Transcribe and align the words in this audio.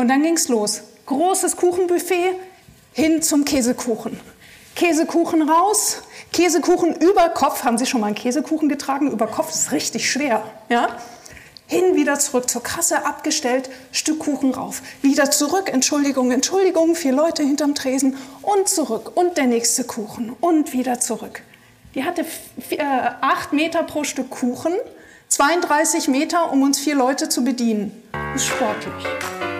Und 0.00 0.08
dann 0.08 0.22
ging 0.22 0.32
es 0.32 0.48
los. 0.48 0.80
Großes 1.04 1.56
Kuchenbuffet 1.56 2.34
hin 2.94 3.20
zum 3.20 3.44
Käsekuchen. 3.44 4.18
Käsekuchen 4.74 5.46
raus, 5.46 5.98
Käsekuchen 6.32 6.96
über 6.96 7.28
Kopf. 7.28 7.64
Haben 7.64 7.76
Sie 7.76 7.84
schon 7.84 8.00
mal 8.00 8.06
einen 8.06 8.16
Käsekuchen 8.16 8.70
getragen? 8.70 9.10
Über 9.10 9.26
Kopf 9.26 9.50
ist 9.50 9.72
richtig 9.72 10.10
schwer. 10.10 10.42
Ja? 10.70 10.96
Hin, 11.66 11.96
wieder 11.96 12.18
zurück 12.18 12.48
zur 12.48 12.62
Kasse, 12.62 13.04
abgestellt, 13.04 13.68
Stück 13.92 14.20
Kuchen 14.20 14.54
rauf. 14.54 14.80
Wieder 15.02 15.30
zurück, 15.30 15.70
Entschuldigung, 15.70 16.30
Entschuldigung, 16.30 16.94
vier 16.94 17.12
Leute 17.12 17.42
hinterm 17.42 17.74
Tresen 17.74 18.16
und 18.40 18.70
zurück 18.70 19.12
und 19.16 19.36
der 19.36 19.48
nächste 19.48 19.84
Kuchen 19.84 20.34
und 20.40 20.72
wieder 20.72 20.98
zurück. 20.98 21.42
Die 21.94 22.04
hatte 22.04 22.24
vier, 22.24 22.78
äh, 22.78 23.10
acht 23.20 23.52
Meter 23.52 23.82
pro 23.82 24.04
Stück 24.04 24.30
Kuchen, 24.30 24.72
32 25.28 26.08
Meter, 26.08 26.50
um 26.50 26.62
uns 26.62 26.78
vier 26.78 26.94
Leute 26.94 27.28
zu 27.28 27.44
bedienen. 27.44 28.02
Ist 28.34 28.46
sportlich. 28.46 29.59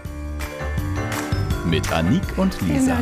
Mit 1.71 1.89
Anik 1.93 2.37
und 2.37 2.61
Lisa. 2.63 2.97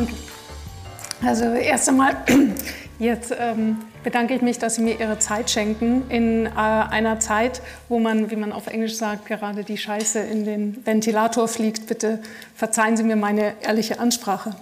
Also 1.25 1.45
erst 1.45 1.89
einmal 1.89 2.15
jetzt 2.99 3.33
ähm, 3.35 3.77
bedanke 4.03 4.35
ich 4.35 4.43
mich, 4.43 4.59
dass 4.59 4.75
Sie 4.75 4.83
mir 4.83 4.99
Ihre 4.99 5.17
Zeit 5.17 5.49
schenken 5.49 6.03
in 6.09 6.45
äh, 6.45 6.49
einer 6.51 7.19
Zeit, 7.19 7.63
wo 7.87 7.97
man, 7.97 8.29
wie 8.29 8.35
man 8.35 8.51
auf 8.53 8.67
Englisch 8.67 8.95
sagt, 8.95 9.25
gerade 9.25 9.63
die 9.63 9.79
Scheiße 9.79 10.19
in 10.19 10.45
den 10.45 10.85
Ventilator 10.85 11.47
fliegt. 11.47 11.87
Bitte 11.87 12.19
verzeihen 12.53 12.95
Sie 12.95 13.01
mir 13.01 13.15
meine 13.15 13.53
ehrliche 13.61 13.99
Ansprache. 13.99 14.55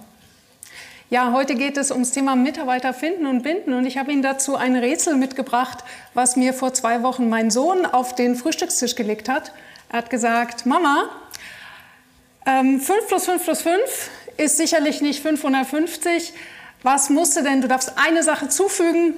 Ja, 1.10 1.34
heute 1.34 1.54
geht 1.54 1.76
es 1.76 1.90
ums 1.90 2.12
Thema 2.12 2.34
Mitarbeiter 2.34 2.94
finden 2.94 3.26
und 3.26 3.42
binden 3.42 3.74
und 3.74 3.84
ich 3.84 3.98
habe 3.98 4.10
Ihnen 4.10 4.22
dazu 4.22 4.56
ein 4.56 4.74
Rätsel 4.74 5.16
mitgebracht, 5.16 5.84
was 6.14 6.34
mir 6.34 6.54
vor 6.54 6.72
zwei 6.72 7.02
Wochen 7.02 7.28
mein 7.28 7.50
Sohn 7.50 7.84
auf 7.84 8.14
den 8.14 8.36
Frühstückstisch 8.36 8.94
gelegt 8.94 9.28
hat. 9.28 9.52
Er 9.90 9.98
hat 9.98 10.08
gesagt, 10.08 10.64
Mama, 10.64 11.10
ähm, 12.48 12.80
5 12.80 13.06
plus 13.06 13.24
5 13.26 13.44
plus 13.44 13.62
5 13.62 14.10
ist 14.38 14.56
sicherlich 14.56 15.00
nicht 15.00 15.22
550. 15.22 16.32
Was 16.82 17.10
musst 17.10 17.36
du 17.36 17.42
denn? 17.42 17.60
Du 17.60 17.68
darfst 17.68 17.92
eine 17.96 18.22
Sache 18.22 18.48
zufügen 18.48 19.14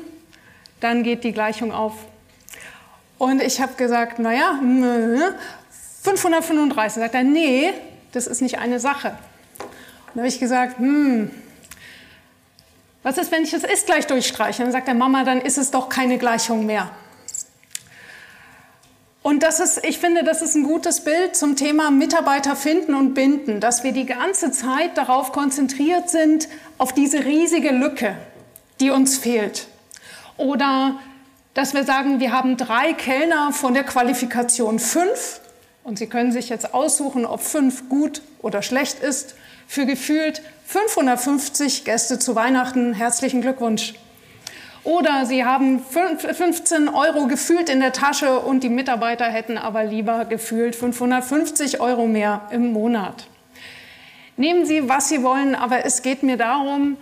dann 0.80 1.02
geht 1.02 1.24
die 1.24 1.32
Gleichung 1.32 1.72
auf. 1.72 1.92
Und 3.18 3.42
ich 3.42 3.60
habe 3.60 3.74
gesagt, 3.74 4.18
naja, 4.18 4.58
535. 6.02 7.02
Sagt 7.02 7.14
er, 7.14 7.22
nee, 7.22 7.72
das 8.12 8.26
ist 8.26 8.40
nicht 8.40 8.58
eine 8.58 8.80
Sache. 8.80 9.08
Und 9.08 9.18
dann 10.14 10.20
habe 10.20 10.28
ich 10.28 10.40
gesagt, 10.40 10.78
hm, 10.78 11.30
was 13.02 13.18
ist, 13.18 13.30
wenn 13.30 13.42
ich 13.42 13.50
das 13.50 13.64
ist 13.64 13.86
gleich 13.86 14.06
durchstreiche? 14.06 14.62
Dann 14.62 14.72
sagt 14.72 14.88
er, 14.88 14.94
Mama, 14.94 15.24
dann 15.24 15.40
ist 15.40 15.58
es 15.58 15.70
doch 15.70 15.88
keine 15.88 16.18
Gleichung 16.18 16.66
mehr. 16.66 16.90
Und 19.22 19.42
das 19.42 19.60
ist, 19.60 19.84
ich 19.84 19.98
finde, 19.98 20.24
das 20.24 20.40
ist 20.40 20.54
ein 20.54 20.64
gutes 20.64 21.00
Bild 21.04 21.36
zum 21.36 21.54
Thema 21.54 21.90
Mitarbeiter 21.90 22.56
finden 22.56 22.94
und 22.94 23.12
binden, 23.12 23.60
dass 23.60 23.84
wir 23.84 23.92
die 23.92 24.06
ganze 24.06 24.50
Zeit 24.50 24.96
darauf 24.96 25.32
konzentriert 25.32 26.08
sind, 26.08 26.48
auf 26.78 26.94
diese 26.94 27.24
riesige 27.26 27.70
Lücke, 27.70 28.16
die 28.80 28.90
uns 28.90 29.18
fehlt. 29.18 29.66
Oder 30.38 30.98
dass 31.52 31.74
wir 31.74 31.84
sagen, 31.84 32.20
wir 32.20 32.32
haben 32.32 32.56
drei 32.56 32.94
Kellner 32.94 33.52
von 33.52 33.74
der 33.74 33.84
Qualifikation 33.84 34.78
fünf 34.78 35.40
und 35.84 35.98
Sie 35.98 36.06
können 36.06 36.32
sich 36.32 36.48
jetzt 36.48 36.72
aussuchen, 36.72 37.26
ob 37.26 37.40
fünf 37.40 37.88
gut 37.88 38.22
oder 38.40 38.62
schlecht 38.62 39.00
ist. 39.00 39.34
Für 39.66 39.86
gefühlt 39.86 40.42
550 40.66 41.84
Gäste 41.84 42.18
zu 42.18 42.34
Weihnachten 42.36 42.94
herzlichen 42.94 43.40
Glückwunsch. 43.40 43.94
Oder 44.82 45.26
Sie 45.26 45.44
haben 45.44 45.80
15 45.80 46.88
Euro 46.88 47.26
gefühlt 47.26 47.68
in 47.68 47.80
der 47.80 47.92
Tasche 47.92 48.40
und 48.40 48.62
die 48.62 48.70
Mitarbeiter 48.70 49.26
hätten 49.26 49.58
aber 49.58 49.84
lieber 49.84 50.24
gefühlt 50.24 50.74
550 50.74 51.80
Euro 51.80 52.06
mehr 52.06 52.42
im 52.50 52.72
Monat. 52.72 53.26
Nehmen 54.36 54.64
Sie, 54.64 54.88
was 54.88 55.10
Sie 55.10 55.22
wollen, 55.22 55.54
aber 55.54 55.84
es 55.84 56.00
geht 56.00 56.22
mir 56.22 56.38
darum, 56.38 56.96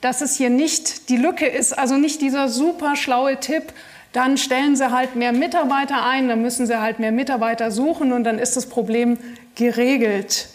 dass 0.00 0.22
es 0.22 0.36
hier 0.36 0.50
nicht 0.50 1.08
die 1.08 1.18
Lücke 1.18 1.46
ist, 1.46 1.78
also 1.78 1.96
nicht 1.96 2.20
dieser 2.20 2.48
super 2.48 2.96
schlaue 2.96 3.38
Tipp, 3.38 3.72
dann 4.12 4.36
stellen 4.36 4.74
Sie 4.74 4.90
halt 4.90 5.14
mehr 5.14 5.32
Mitarbeiter 5.32 6.04
ein, 6.04 6.28
dann 6.28 6.42
müssen 6.42 6.66
Sie 6.66 6.80
halt 6.80 6.98
mehr 6.98 7.12
Mitarbeiter 7.12 7.70
suchen 7.70 8.12
und 8.12 8.24
dann 8.24 8.40
ist 8.40 8.56
das 8.56 8.66
Problem 8.66 9.18
geregelt. 9.54 10.48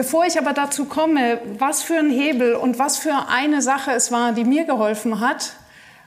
Bevor 0.00 0.24
ich 0.24 0.38
aber 0.38 0.54
dazu 0.54 0.86
komme, 0.86 1.42
was 1.58 1.82
für 1.82 1.98
ein 1.98 2.08
Hebel 2.08 2.54
und 2.54 2.78
was 2.78 2.96
für 2.96 3.28
eine 3.28 3.60
Sache 3.60 3.90
es 3.90 4.10
war, 4.10 4.32
die 4.32 4.44
mir 4.44 4.64
geholfen 4.64 5.20
hat, 5.20 5.52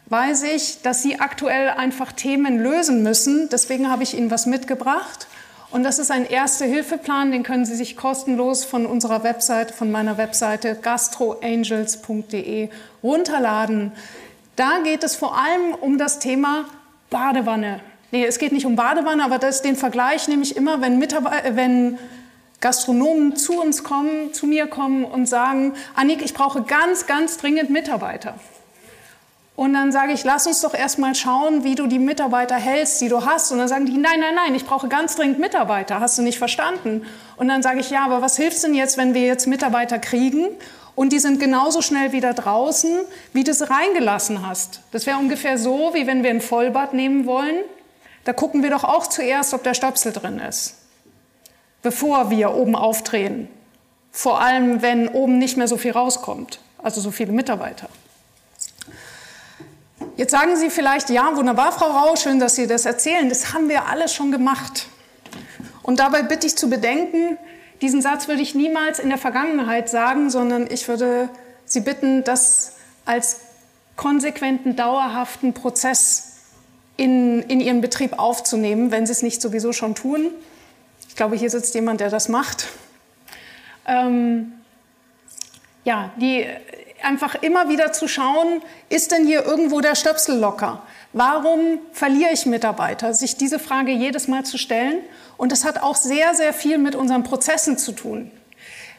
weiß 0.07 0.41
ich, 0.45 0.81
dass 0.81 1.03
Sie 1.03 1.19
aktuell 1.19 1.69
einfach 1.69 2.11
Themen 2.11 2.57
lösen 2.57 3.03
müssen. 3.03 3.49
Deswegen 3.51 3.91
habe 3.91 4.01
ich 4.01 4.17
Ihnen 4.17 4.31
was 4.31 4.47
mitgebracht. 4.47 5.27
Und 5.69 5.83
das 5.83 5.99
ist 5.99 6.09
ein 6.09 6.25
Erste-Hilfe-Plan, 6.25 7.31
den 7.31 7.43
können 7.43 7.65
Sie 7.65 7.75
sich 7.75 7.95
kostenlos 7.95 8.65
von 8.65 8.87
unserer 8.87 9.23
Website, 9.23 9.69
von 9.69 9.91
meiner 9.91 10.17
Webseite 10.17 10.73
gastroangels.de 10.73 12.69
runterladen. 13.03 13.91
Da 14.55 14.79
geht 14.83 15.03
es 15.03 15.15
vor 15.15 15.37
allem 15.37 15.75
um 15.79 15.99
das 15.99 16.17
Thema 16.17 16.65
Badewanne. 17.11 17.79
Nee, 18.09 18.25
es 18.25 18.39
geht 18.39 18.53
nicht 18.53 18.65
um 18.65 18.75
Badewanne, 18.75 19.23
aber 19.23 19.37
das, 19.37 19.61
den 19.61 19.75
Vergleich 19.75 20.27
nehme 20.27 20.41
ich 20.41 20.57
immer, 20.57 20.81
wenn, 20.81 20.97
Mitarbeiter, 20.97 21.55
wenn 21.55 21.99
Gastronomen 22.63 23.35
zu 23.35 23.61
uns 23.61 23.83
kommen, 23.83 24.33
zu 24.33 24.47
mir 24.47 24.67
kommen 24.67 25.03
und 25.03 25.25
sagen, 25.25 25.73
Annik, 25.95 26.21
ich 26.23 26.33
brauche 26.33 26.63
ganz, 26.63 27.05
ganz 27.07 27.37
dringend 27.37 27.69
Mitarbeiter. 27.69 28.35
Und 29.55 29.73
dann 29.73 29.91
sage 29.91 30.13
ich, 30.13 30.23
lass 30.23 30.47
uns 30.47 30.61
doch 30.61 30.73
erstmal 30.73 31.13
schauen, 31.13 31.65
wie 31.65 31.75
du 31.75 31.87
die 31.87 31.99
Mitarbeiter 31.99 32.55
hältst, 32.55 33.01
die 33.01 33.09
du 33.09 33.25
hast. 33.25 33.51
Und 33.51 33.59
dann 33.59 33.67
sagen 33.67 33.85
die, 33.85 33.97
nein, 33.97 34.19
nein, 34.19 34.33
nein, 34.33 34.55
ich 34.55 34.65
brauche 34.65 34.87
ganz 34.87 35.17
dringend 35.17 35.39
Mitarbeiter. 35.39 35.99
Hast 35.99 36.17
du 36.17 36.21
nicht 36.21 36.39
verstanden? 36.39 37.05
Und 37.35 37.49
dann 37.49 37.61
sage 37.61 37.81
ich, 37.81 37.89
ja, 37.89 38.05
aber 38.05 38.21
was 38.21 38.37
hilft 38.37 38.63
denn 38.63 38.73
jetzt, 38.73 38.97
wenn 38.97 39.13
wir 39.13 39.23
jetzt 39.23 39.45
Mitarbeiter 39.45 39.99
kriegen 39.99 40.47
und 40.95 41.11
die 41.11 41.19
sind 41.19 41.41
genauso 41.41 41.81
schnell 41.81 42.13
wieder 42.13 42.33
draußen, 42.33 42.97
wie 43.33 43.43
du 43.43 43.53
sie 43.53 43.69
reingelassen 43.69 44.47
hast? 44.47 44.79
Das 44.91 45.05
wäre 45.05 45.17
ungefähr 45.17 45.57
so, 45.57 45.91
wie 45.93 46.07
wenn 46.07 46.23
wir 46.23 46.29
ein 46.29 46.41
Vollbad 46.41 46.93
nehmen 46.93 47.25
wollen. 47.25 47.57
Da 48.23 48.31
gucken 48.33 48.63
wir 48.63 48.69
doch 48.69 48.85
auch 48.85 49.05
zuerst, 49.05 49.53
ob 49.53 49.63
der 49.63 49.73
Stöpsel 49.73 50.13
drin 50.13 50.39
ist, 50.39 50.77
bevor 51.83 52.31
wir 52.31 52.55
oben 52.55 52.75
aufdrehen. 52.75 53.47
Vor 54.11 54.41
allem, 54.41 54.81
wenn 54.81 55.07
oben 55.09 55.37
nicht 55.37 55.57
mehr 55.57 55.67
so 55.67 55.77
viel 55.77 55.91
rauskommt, 55.91 56.59
also 56.81 57.01
so 57.01 57.11
viele 57.11 57.31
Mitarbeiter. 57.31 57.89
Jetzt 60.17 60.31
sagen 60.31 60.55
Sie 60.55 60.69
vielleicht, 60.69 61.09
ja, 61.09 61.35
wunderbar, 61.35 61.71
Frau 61.71 61.91
Rau, 61.91 62.15
schön, 62.15 62.39
dass 62.39 62.55
Sie 62.55 62.67
das 62.67 62.85
erzählen. 62.85 63.29
Das 63.29 63.53
haben 63.53 63.69
wir 63.69 63.87
alles 63.87 64.13
schon 64.13 64.31
gemacht. 64.31 64.87
Und 65.81 65.99
dabei 65.99 66.23
bitte 66.23 66.47
ich 66.47 66.55
zu 66.55 66.69
bedenken, 66.69 67.37
diesen 67.81 68.01
Satz 68.01 68.27
würde 68.27 68.41
ich 68.41 68.55
niemals 68.55 68.99
in 68.99 69.09
der 69.09 69.17
Vergangenheit 69.17 69.89
sagen, 69.89 70.29
sondern 70.29 70.69
ich 70.71 70.87
würde 70.87 71.29
Sie 71.65 71.81
bitten, 71.81 72.23
das 72.23 72.73
als 73.05 73.41
konsequenten, 73.95 74.75
dauerhaften 74.75 75.53
Prozess 75.53 76.37
in, 76.95 77.41
in 77.43 77.59
Ihren 77.59 77.81
Betrieb 77.81 78.19
aufzunehmen, 78.19 78.91
wenn 78.91 79.05
Sie 79.05 79.11
es 79.11 79.21
nicht 79.21 79.41
sowieso 79.41 79.73
schon 79.73 79.95
tun. 79.95 80.31
Ich 81.13 81.17
glaube, 81.17 81.35
hier 81.35 81.51
sitzt 81.51 81.75
jemand, 81.75 81.99
der 81.99 82.09
das 82.09 82.27
macht. 82.27 82.69
Ähm, 83.85 84.51
ja, 85.83 86.09
die, 86.19 86.43
einfach 87.03 87.35
immer 87.35 87.69
wieder 87.69 87.93
zu 87.93 88.07
schauen, 88.07 88.63
ist 88.89 89.11
denn 89.11 89.27
hier 89.27 89.45
irgendwo 89.45 89.79
der 89.79 89.93
Stöpsel 89.93 90.39
locker? 90.39 90.81
Warum 91.11 91.77
verliere 91.91 92.31
ich 92.33 92.47
Mitarbeiter? 92.47 93.13
Sich 93.13 93.37
diese 93.37 93.59
Frage 93.59 93.91
jedes 93.91 94.27
Mal 94.27 94.43
zu 94.43 94.57
stellen. 94.57 95.01
Und 95.37 95.51
das 95.51 95.65
hat 95.65 95.83
auch 95.83 95.97
sehr, 95.97 96.33
sehr 96.33 96.51
viel 96.51 96.79
mit 96.79 96.95
unseren 96.95 97.21
Prozessen 97.21 97.77
zu 97.77 97.91
tun. 97.91 98.31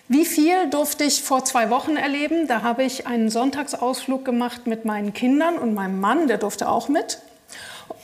Wie 0.06 0.24
viel 0.24 0.70
durfte 0.70 1.02
ich 1.02 1.20
vor 1.20 1.44
zwei 1.44 1.68
Wochen 1.68 1.96
erleben? 1.96 2.46
Da 2.46 2.62
habe 2.62 2.84
ich 2.84 3.08
einen 3.08 3.28
Sonntagsausflug 3.28 4.24
gemacht 4.24 4.68
mit 4.68 4.84
meinen 4.84 5.14
Kindern 5.14 5.58
und 5.58 5.74
meinem 5.74 5.98
Mann, 5.98 6.28
der 6.28 6.38
durfte 6.38 6.68
auch 6.68 6.88
mit. 6.88 7.18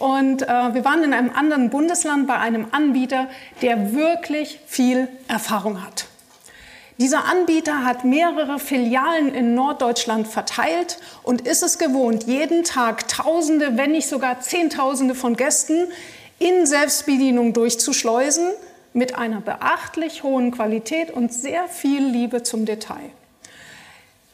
Und 0.00 0.42
äh, 0.42 0.46
wir 0.46 0.84
waren 0.84 1.04
in 1.04 1.12
einem 1.12 1.30
anderen 1.30 1.68
Bundesland 1.68 2.26
bei 2.26 2.38
einem 2.38 2.66
Anbieter, 2.72 3.28
der 3.60 3.92
wirklich 3.92 4.58
viel 4.66 5.08
Erfahrung 5.28 5.84
hat. 5.84 6.06
Dieser 6.96 7.26
Anbieter 7.26 7.84
hat 7.84 8.04
mehrere 8.04 8.58
Filialen 8.58 9.34
in 9.34 9.54
Norddeutschland 9.54 10.26
verteilt 10.26 10.98
und 11.22 11.46
ist 11.46 11.62
es 11.62 11.78
gewohnt, 11.78 12.24
jeden 12.24 12.64
Tag 12.64 13.08
Tausende, 13.08 13.76
wenn 13.76 13.92
nicht 13.92 14.08
sogar 14.08 14.40
Zehntausende 14.40 15.14
von 15.14 15.36
Gästen 15.36 15.88
in 16.38 16.64
Selbstbedienung 16.64 17.52
durchzuschleusen, 17.52 18.48
mit 18.94 19.16
einer 19.16 19.42
beachtlich 19.42 20.22
hohen 20.22 20.50
Qualität 20.50 21.10
und 21.10 21.32
sehr 21.32 21.68
viel 21.68 22.04
Liebe 22.04 22.42
zum 22.42 22.64
Detail. 22.64 23.10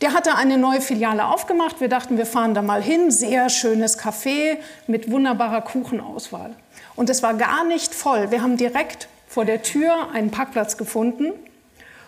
Der 0.02 0.12
hatte 0.12 0.34
eine 0.34 0.58
neue 0.58 0.82
Filiale 0.82 1.26
aufgemacht. 1.26 1.80
Wir 1.80 1.88
dachten, 1.88 2.18
wir 2.18 2.26
fahren 2.26 2.52
da 2.52 2.60
mal 2.60 2.82
hin. 2.82 3.10
Sehr 3.10 3.48
schönes 3.48 3.98
Café 3.98 4.58
mit 4.86 5.10
wunderbarer 5.10 5.62
Kuchenauswahl. 5.62 6.54
Und 6.96 7.08
es 7.08 7.22
war 7.22 7.34
gar 7.34 7.64
nicht 7.64 7.94
voll. 7.94 8.30
Wir 8.30 8.42
haben 8.42 8.58
direkt 8.58 9.08
vor 9.26 9.46
der 9.46 9.62
Tür 9.62 10.10
einen 10.12 10.30
Parkplatz 10.30 10.76
gefunden. 10.76 11.32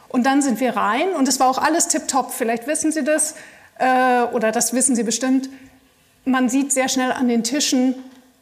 Und 0.09 0.25
dann 0.25 0.43
sind 0.43 0.61
wir 0.61 0.77
rein 0.77 1.15
und 1.15 1.29
es 1.29 1.39
war 1.41 1.49
auch 1.49 1.59
alles 1.59 1.89
tipptopp. 1.89 2.33
Vielleicht 2.33 2.67
wissen 2.67 2.93
Sie 2.93 3.05
das 3.05 3.35
äh, 3.79 4.23
oder 4.33 4.53
das 4.53 4.73
wissen 4.73 4.97
Sie 4.97 5.03
bestimmt. 5.03 5.49
Man 6.25 6.49
sieht 6.49 6.73
sehr 6.73 6.89
schnell 6.89 7.13
an 7.13 7.29
den 7.29 7.45
Tischen, 7.45 7.95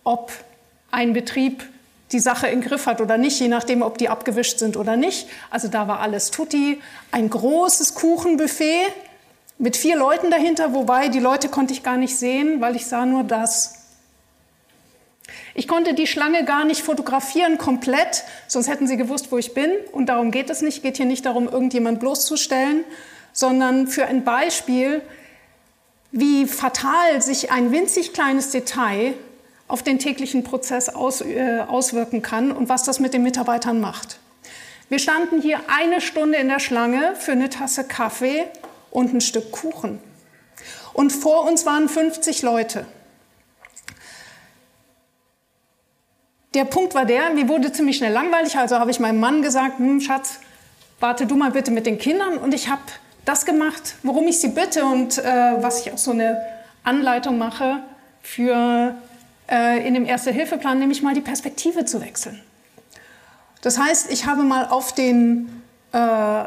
ob 0.05 0.33
ein 0.91 1.13
Betrieb 1.13 1.65
die 2.13 2.21
Sache 2.21 2.47
im 2.47 2.61
Griff 2.61 2.87
hat 2.87 3.01
oder 3.01 3.19
nicht, 3.19 3.41
je 3.41 3.49
nachdem, 3.49 3.83
ob 3.83 3.99
die 3.99 4.09
abgewischt 4.09 4.59
sind 4.61 4.77
oder 4.77 4.97
nicht. 4.97 5.29
Also 5.51 5.67
da 5.67 5.89
war 5.89 6.01
alles 6.01 6.31
tutti. 6.31 6.81
Ein 7.11 7.29
großes 7.31 7.95
Kuchenbuffet 7.95 8.87
mit 9.59 9.77
vier 9.77 9.97
Leuten 9.97 10.31
dahinter, 10.31 10.75
wobei 10.75 11.09
die 11.09 11.21
Leute 11.21 11.49
konnte 11.49 11.73
ich 11.73 11.83
gar 11.83 11.97
nicht 11.97 12.17
sehen, 12.17 12.61
weil 12.61 12.77
ich 12.77 12.87
sah 12.87 13.07
nur 13.07 13.25
das. 13.25 13.75
Ich 15.55 15.67
konnte 15.67 15.95
die 15.95 16.07
Schlange 16.07 16.45
gar 16.45 16.65
nicht 16.65 16.83
fotografieren 16.83 17.57
komplett, 17.57 18.25
sonst 18.47 18.69
hätten 18.69 18.87
Sie 18.87 18.97
gewusst, 18.97 19.33
wo 19.33 19.39
ich 19.39 19.55
bin. 19.55 19.71
Und 19.93 20.07
darum 20.07 20.31
geht 20.31 20.51
es 20.51 20.61
nicht. 20.61 20.77
Es 20.77 20.83
geht 20.83 20.99
hier 20.99 21.07
nicht 21.07 21.25
darum, 21.25 21.49
irgendjemand 21.49 21.99
bloßzustellen, 22.01 22.85
sondern 23.33 23.87
für 23.87 24.05
ein 24.05 24.25
Beispiel, 24.25 25.01
wie 26.13 26.47
fatal 26.47 27.23
sich 27.23 27.51
ein 27.51 27.73
winzig 27.73 28.13
kleines 28.13 28.51
Detail 28.51 29.15
auf 29.69 29.83
den 29.83 29.99
täglichen 29.99 30.45
Prozess 30.45 30.89
aus, 30.91 31.23
äh, 31.23 31.61
auswirken 31.67 32.23
kann 32.23 32.53
und 32.53 32.69
was 32.69 32.85
das 32.85 33.01
mit 33.01 33.15
den 33.15 33.23
Mitarbeitern 33.23 33.81
macht. 33.81 34.19
Wir 34.89 34.99
standen 34.99 35.41
hier 35.41 35.59
eine 35.67 36.01
Stunde 36.01 36.39
in 36.39 36.49
der 36.49 36.61
Schlange 36.61 37.15
für 37.17 37.33
eine 37.33 37.49
Tasse 37.49 37.85
Kaffee 37.85 38.45
und 38.97 39.13
ein 39.13 39.21
Stück 39.21 39.53
Kuchen. 39.53 40.01
Und 40.95 41.13
vor 41.13 41.47
uns 41.47 41.67
waren 41.67 41.87
50 41.87 42.41
Leute. 42.41 42.87
Der 46.55 46.65
Punkt 46.65 46.95
war 46.95 47.05
der, 47.05 47.29
mir 47.35 47.47
wurde 47.47 47.71
ziemlich 47.71 47.99
schnell 47.99 48.15
langweilig, 48.15 48.57
also 48.57 48.79
habe 48.79 48.91
ich 48.91 48.99
meinem 48.99 49.21
Mann 49.21 49.43
gesagt, 49.43 49.79
hm, 49.79 50.01
Schatz, 50.01 50.41
warte 50.99 51.27
du 51.27 51.37
mal 51.37 51.51
bitte 51.51 51.71
mit 51.71 51.85
den 51.85 51.99
Kindern. 51.99 52.39
Und 52.39 52.55
ich 52.55 52.71
habe 52.71 52.81
das 53.27 53.45
gemacht, 53.45 53.97
worum 54.03 54.27
ich 54.29 54.41
sie 54.41 54.49
bitte 54.49 54.87
und 54.87 55.19
äh, 55.19 55.23
was 55.63 55.81
ich 55.81 55.93
auch 55.93 55.99
so 55.99 56.13
eine 56.13 56.41
Anleitung 56.83 57.37
mache 57.37 57.83
für 58.23 58.95
äh, 59.51 59.87
in 59.87 59.93
dem 59.93 60.07
Erste-Hilfe-Plan, 60.07 60.79
nämlich 60.79 61.03
mal 61.03 61.13
die 61.13 61.21
Perspektive 61.21 61.85
zu 61.85 62.01
wechseln. 62.01 62.41
Das 63.61 63.79
heißt, 63.79 64.11
ich 64.11 64.25
habe 64.25 64.43
mal 64.43 64.65
auf 64.69 64.95
den, 64.95 65.63
äh, 65.93 66.45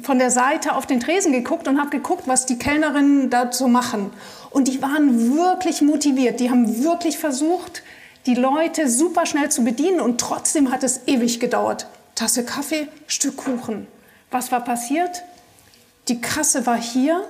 von 0.00 0.18
der 0.18 0.30
Seite 0.30 0.74
auf 0.74 0.86
den 0.86 1.00
Tresen 1.00 1.32
geguckt 1.32 1.68
und 1.68 1.78
habe 1.78 1.90
geguckt, 1.90 2.24
was 2.26 2.46
die 2.46 2.58
Kellnerinnen 2.58 3.30
dazu 3.30 3.68
machen. 3.68 4.10
Und 4.50 4.68
die 4.68 4.80
waren 4.80 5.36
wirklich 5.36 5.82
motiviert. 5.82 6.40
Die 6.40 6.50
haben 6.50 6.82
wirklich 6.82 7.18
versucht, 7.18 7.82
die 8.26 8.34
Leute 8.34 8.88
super 8.88 9.26
schnell 9.26 9.50
zu 9.50 9.64
bedienen 9.64 10.00
und 10.00 10.20
trotzdem 10.20 10.70
hat 10.70 10.82
es 10.82 11.02
ewig 11.06 11.40
gedauert. 11.40 11.86
Tasse 12.14 12.44
Kaffee, 12.44 12.88
Stück 13.06 13.36
Kuchen. 13.36 13.86
Was 14.30 14.52
war 14.52 14.64
passiert? 14.64 15.22
Die 16.08 16.20
Kasse 16.20 16.66
war 16.66 16.80
hier 16.80 17.24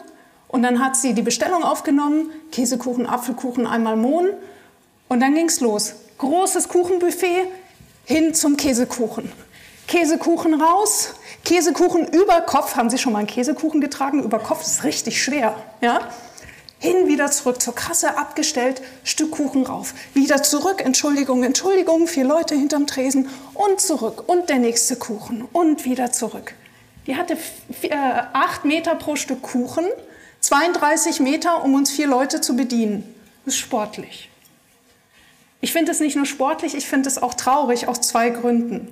und 0.49 0.63
dann 0.63 0.85
hat 0.85 0.97
sie 0.97 1.15
die 1.15 1.23
Bestellung 1.23 1.65
aufgenommen, 1.65 2.31
Käsekuchen, 2.51 3.07
Apfelkuchen, 3.07 3.67
einmal 3.67 3.97
Mohn 3.97 4.29
und 5.09 5.21
dann 5.21 5.35
ging 5.35 5.47
es 5.47 5.61
los. 5.61 5.95
Großes 6.19 6.69
Kuchenbuffet 6.69 7.49
hin 8.05 8.35
zum 8.35 8.57
Käsekuchen. 8.57 9.31
Käsekuchen 9.89 10.61
raus, 10.61 11.15
Käsekuchen 11.45 12.07
über 12.09 12.41
Kopf. 12.43 12.77
Haben 12.77 12.91
Sie 12.91 12.99
schon 12.99 13.13
mal 13.13 13.21
einen 13.21 13.29
Käsekuchen 13.29 13.81
getragen? 13.81 14.23
Über 14.23 14.39
Kopf 14.39 14.63
ist 14.63 14.85
richtig 14.85 15.23
schwer. 15.23 15.55
Ja? 15.81 16.01
Hin, 16.79 17.07
wieder 17.07 17.31
zurück 17.31 17.63
zur 17.63 17.77
Kasse, 17.77 18.17
abgestellt, 18.19 18.83
Stück 19.05 19.31
Kuchen 19.31 19.65
rauf. 19.65 19.95
Wieder 20.15 20.43
zurück, 20.43 20.85
Entschuldigung, 20.85 21.45
Entschuldigung, 21.45 22.09
vier 22.09 22.25
Leute 22.25 22.57
hinterm 22.57 22.89
Tresen 22.89 23.29
und 23.55 23.81
zurück 23.81 24.25
und 24.27 24.49
der 24.49 24.59
nächste 24.59 24.97
Kuchen 24.97 25.47
und 25.53 25.85
wieder 25.85 26.11
zurück. 26.11 26.55
Die 27.07 27.17
hatte 27.17 27.37
äh, 27.83 27.89
acht 27.93 28.65
Meter 28.65 28.97
pro 28.97 29.15
Stück 29.15 29.43
Kuchen, 29.43 29.85
32 30.41 31.21
Meter, 31.21 31.63
um 31.63 31.75
uns 31.75 31.93
vier 31.93 32.09
Leute 32.09 32.41
zu 32.41 32.57
bedienen. 32.57 33.15
Das 33.45 33.55
ist 33.55 33.61
sportlich. 33.61 34.29
Ich 35.61 35.73
finde 35.73 35.93
es 35.93 36.01
nicht 36.01 36.17
nur 36.17 36.27
sportlich, 36.27 36.75
ich 36.75 36.89
finde 36.89 37.09
es 37.09 37.23
auch 37.23 37.35
traurig 37.35 37.87
aus 37.87 38.01
zwei 38.01 38.31
Gründen. 38.31 38.89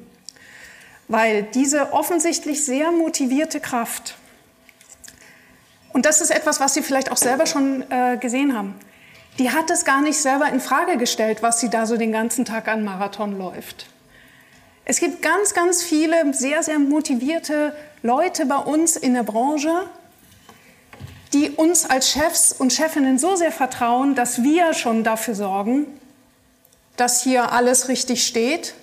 Weil 1.11 1.43
diese 1.43 1.93
offensichtlich 1.93 2.65
sehr 2.65 2.91
motivierte 2.91 3.61
Kraft 3.61 4.15
und 5.93 6.07
das 6.07 6.21
ist 6.21 6.31
etwas, 6.31 6.61
was 6.61 6.75
Sie 6.75 6.83
vielleicht 6.83 7.11
auch 7.11 7.17
selber 7.17 7.47
schon 7.47 7.85
äh, 7.91 8.17
gesehen 8.17 8.57
haben. 8.57 8.75
Die 9.39 9.51
hat 9.51 9.71
es 9.71 9.85
gar 9.85 10.03
nicht 10.03 10.19
selber 10.19 10.49
in 10.49 10.61
Frage 10.61 10.97
gestellt, 10.97 11.43
was 11.43 11.61
sie 11.61 11.71
da 11.71 11.87
so 11.87 11.97
den 11.97 12.12
ganzen 12.12 12.45
Tag 12.45 12.69
an 12.69 12.85
Marathon 12.85 13.39
läuft. 13.39 13.87
Es 14.85 14.99
gibt 14.99 15.23
ganz, 15.23 15.55
ganz 15.55 15.83
viele 15.83 16.35
sehr, 16.35 16.62
sehr 16.62 16.79
motivierte 16.79 17.75
Leute 18.03 18.45
bei 18.47 18.57
uns 18.57 18.97
in 18.97 19.15
der 19.15 19.23
Branche, 19.23 19.87
die 21.33 21.51
uns 21.51 21.89
als 21.89 22.11
Chefs 22.11 22.53
und 22.53 22.73
Chefinnen 22.73 23.19
so 23.19 23.37
sehr 23.37 23.53
vertrauen, 23.53 24.15
dass 24.15 24.43
wir 24.43 24.75
schon 24.75 25.05
dafür 25.05 25.35
sorgen, 25.35 25.87
dass 26.97 27.23
hier 27.23 27.53
alles 27.53 27.89
richtig 27.89 28.27
steht, 28.27 28.75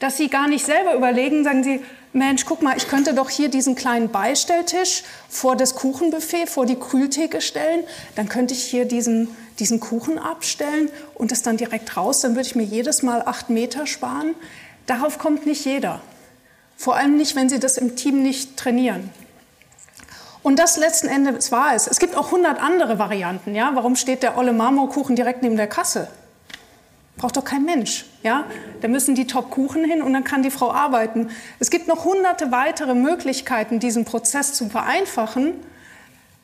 dass 0.00 0.16
sie 0.16 0.28
gar 0.28 0.48
nicht 0.48 0.64
selber 0.64 0.94
überlegen, 0.94 1.44
sagen 1.44 1.64
sie, 1.64 1.82
Mensch, 2.12 2.46
guck 2.46 2.62
mal, 2.62 2.76
ich 2.76 2.88
könnte 2.88 3.12
doch 3.12 3.28
hier 3.28 3.50
diesen 3.50 3.74
kleinen 3.74 4.08
Beistelltisch 4.10 5.02
vor 5.28 5.54
das 5.54 5.74
Kuchenbuffet, 5.74 6.46
vor 6.46 6.64
die 6.64 6.76
Kühltheke 6.76 7.42
stellen. 7.42 7.84
Dann 8.14 8.28
könnte 8.28 8.54
ich 8.54 8.64
hier 8.64 8.86
diesen, 8.86 9.28
diesen 9.58 9.80
Kuchen 9.80 10.18
abstellen 10.18 10.88
und 11.14 11.30
das 11.30 11.42
dann 11.42 11.58
direkt 11.58 11.96
raus. 11.96 12.22
Dann 12.22 12.34
würde 12.34 12.48
ich 12.48 12.56
mir 12.56 12.62
jedes 12.62 13.02
Mal 13.02 13.22
acht 13.22 13.50
Meter 13.50 13.86
sparen. 13.86 14.34
Darauf 14.86 15.18
kommt 15.18 15.44
nicht 15.44 15.66
jeder. 15.66 16.00
Vor 16.78 16.96
allem 16.96 17.16
nicht, 17.16 17.36
wenn 17.36 17.50
Sie 17.50 17.58
das 17.58 17.76
im 17.76 17.96
Team 17.96 18.22
nicht 18.22 18.56
trainieren. 18.56 19.10
Und 20.42 20.58
das 20.58 20.76
letzten 20.76 21.08
Endes 21.08 21.50
war 21.52 21.74
es. 21.74 21.86
Es 21.86 21.98
gibt 21.98 22.16
auch 22.16 22.30
hundert 22.30 22.60
andere 22.62 22.98
Varianten. 22.98 23.54
Ja? 23.54 23.72
Warum 23.74 23.96
steht 23.96 24.22
der 24.22 24.38
olle 24.38 24.52
Marmorkuchen 24.52 25.16
direkt 25.16 25.42
neben 25.42 25.56
der 25.56 25.66
Kasse? 25.66 26.08
Braucht 27.16 27.36
doch 27.36 27.44
kein 27.44 27.64
Mensch. 27.64 28.04
Ja? 28.22 28.44
Da 28.82 28.88
müssen 28.88 29.14
die 29.14 29.26
Top-Kuchen 29.26 29.84
hin 29.84 30.02
und 30.02 30.12
dann 30.12 30.24
kann 30.24 30.42
die 30.42 30.50
Frau 30.50 30.70
arbeiten. 30.70 31.30
Es 31.58 31.70
gibt 31.70 31.88
noch 31.88 32.04
hunderte 32.04 32.52
weitere 32.52 32.94
Möglichkeiten, 32.94 33.80
diesen 33.80 34.04
Prozess 34.04 34.52
zu 34.52 34.68
vereinfachen. 34.68 35.54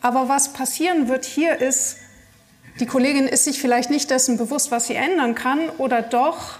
Aber 0.00 0.28
was 0.28 0.52
passieren 0.52 1.08
wird 1.08 1.24
hier 1.24 1.60
ist, 1.60 1.98
die 2.80 2.86
Kollegin 2.86 3.28
ist 3.28 3.44
sich 3.44 3.60
vielleicht 3.60 3.90
nicht 3.90 4.10
dessen 4.10 4.38
bewusst, 4.38 4.70
was 4.70 4.86
sie 4.86 4.94
ändern 4.94 5.34
kann, 5.34 5.68
oder 5.76 6.00
doch, 6.00 6.58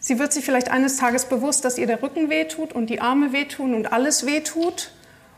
sie 0.00 0.18
wird 0.18 0.32
sich 0.32 0.44
vielleicht 0.44 0.70
eines 0.70 0.96
Tages 0.96 1.26
bewusst, 1.26 1.64
dass 1.64 1.78
ihr 1.78 1.86
der 1.86 2.02
Rücken 2.02 2.28
wehtut 2.28 2.72
und 2.72 2.90
die 2.90 3.00
Arme 3.00 3.32
wehtun 3.32 3.74
und 3.74 3.92
alles 3.92 4.26
wehtut. 4.26 4.90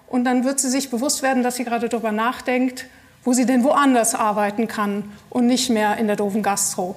Und 0.09 0.25
dann 0.25 0.45
wird 0.45 0.59
sie 0.59 0.71
sich 0.71 0.91
bewusst 0.91 1.23
werden, 1.23 1.43
dass 1.43 1.57
sie 1.57 1.65
gerade 1.65 1.89
darüber 1.89 2.13
nachdenkt, 2.13 2.87
wo 3.25 3.35
sie 3.35 3.45
denn 3.45 3.63
woanders 3.63 4.15
arbeiten 4.15 4.69
kann 4.69 5.13
und 5.29 5.47
nicht 5.47 5.69
mehr 5.69 5.99
in 5.99 6.07
der 6.07 6.17
doofen 6.17 6.43
Gastro. 6.43 6.97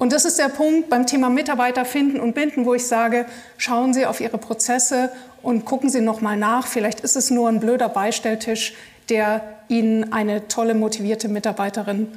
Und 0.00 0.14
das 0.14 0.24
ist 0.24 0.38
der 0.38 0.48
Punkt 0.48 0.88
beim 0.88 1.06
Thema 1.06 1.28
Mitarbeiter 1.28 1.84
finden 1.84 2.20
und 2.20 2.34
binden, 2.34 2.64
wo 2.64 2.72
ich 2.72 2.86
sage, 2.86 3.26
schauen 3.58 3.92
Sie 3.92 4.06
auf 4.06 4.22
Ihre 4.22 4.38
Prozesse 4.38 5.12
und 5.42 5.66
gucken 5.66 5.90
Sie 5.90 6.00
noch 6.00 6.22
mal 6.22 6.38
nach. 6.38 6.66
Vielleicht 6.66 7.00
ist 7.00 7.16
es 7.16 7.28
nur 7.30 7.50
ein 7.50 7.60
blöder 7.60 7.90
Beistelltisch, 7.90 8.72
der 9.10 9.42
Ihnen 9.68 10.10
eine 10.10 10.48
tolle, 10.48 10.74
motivierte 10.74 11.28
Mitarbeiterin 11.28 12.08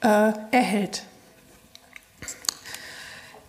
äh, 0.00 0.30
erhält. 0.52 1.02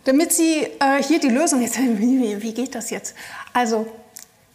Damit 0.05 0.33
Sie 0.33 0.63
äh, 0.79 1.03
hier 1.03 1.19
die 1.19 1.29
Lösung 1.29 1.61
jetzt, 1.61 1.77
wie, 1.77 2.41
wie 2.41 2.53
geht 2.55 2.73
das 2.73 2.89
jetzt? 2.89 3.13
Also 3.53 3.85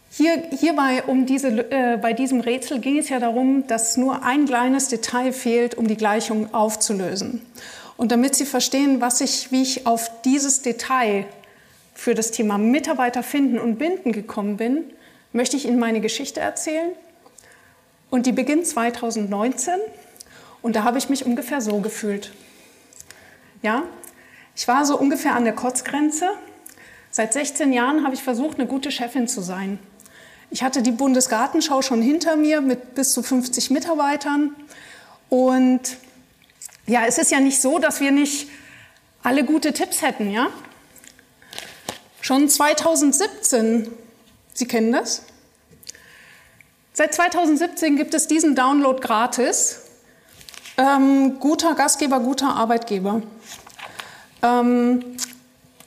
hier, 0.09 0.43
hierbei 0.49 1.03
um 1.07 1.25
diese, 1.25 1.71
äh, 1.71 1.97
bei 2.01 2.11
diesem 2.11 2.41
Rätsel 2.41 2.79
ging 2.79 2.97
es 2.97 3.07
ja 3.07 3.21
darum, 3.21 3.65
dass 3.67 3.95
nur 3.95 4.25
ein 4.25 4.45
kleines 4.45 4.89
Detail 4.89 5.31
fehlt, 5.31 5.75
um 5.75 5.87
die 5.87 5.95
Gleichung 5.95 6.53
aufzulösen. 6.53 7.41
Und 8.01 8.11
damit 8.11 8.33
Sie 8.33 8.47
verstehen, 8.47 8.99
was 8.99 9.21
ich, 9.21 9.51
wie 9.51 9.61
ich 9.61 9.85
auf 9.85 10.09
dieses 10.23 10.63
Detail 10.63 11.27
für 11.93 12.15
das 12.15 12.31
Thema 12.31 12.57
Mitarbeiter 12.57 13.21
finden 13.21 13.59
und 13.59 13.77
binden 13.77 14.11
gekommen 14.11 14.57
bin, 14.57 14.85
möchte 15.33 15.55
ich 15.55 15.67
Ihnen 15.67 15.77
meine 15.77 16.01
Geschichte 16.01 16.39
erzählen. 16.39 16.93
Und 18.09 18.25
die 18.25 18.31
beginnt 18.31 18.65
2019 18.65 19.75
und 20.63 20.75
da 20.75 20.83
habe 20.83 20.97
ich 20.97 21.09
mich 21.09 21.27
ungefähr 21.27 21.61
so 21.61 21.79
gefühlt. 21.79 22.31
Ja, 23.61 23.83
ich 24.55 24.67
war 24.67 24.83
so 24.83 24.97
ungefähr 24.97 25.35
an 25.35 25.43
der 25.43 25.53
Kotzgrenze. 25.53 26.27
Seit 27.11 27.33
16 27.33 27.71
Jahren 27.71 28.03
habe 28.03 28.15
ich 28.15 28.23
versucht, 28.23 28.57
eine 28.57 28.67
gute 28.67 28.89
Chefin 28.89 29.27
zu 29.27 29.41
sein. 29.41 29.77
Ich 30.49 30.63
hatte 30.63 30.81
die 30.81 30.91
Bundesgartenschau 30.91 31.83
schon 31.83 32.01
hinter 32.01 32.35
mir 32.35 32.61
mit 32.61 32.95
bis 32.95 33.13
zu 33.13 33.21
50 33.21 33.69
Mitarbeitern 33.69 34.55
und 35.29 35.97
ja, 36.91 37.05
es 37.05 37.17
ist 37.17 37.31
ja 37.31 37.39
nicht 37.39 37.61
so, 37.61 37.79
dass 37.79 38.01
wir 38.01 38.11
nicht 38.11 38.49
alle 39.23 39.45
gute 39.45 39.71
Tipps 39.71 40.01
hätten, 40.01 40.29
ja? 40.29 40.47
Schon 42.19 42.49
2017, 42.49 43.87
Sie 44.53 44.67
kennen 44.67 44.91
das? 44.91 45.23
Seit 46.91 47.13
2017 47.13 47.95
gibt 47.95 48.13
es 48.13 48.27
diesen 48.27 48.55
Download 48.55 48.99
gratis. 48.99 49.83
Ähm, 50.77 51.39
guter 51.39 51.75
Gastgeber, 51.75 52.19
guter 52.19 52.55
Arbeitgeber. 52.55 53.21
Ähm, 54.43 55.15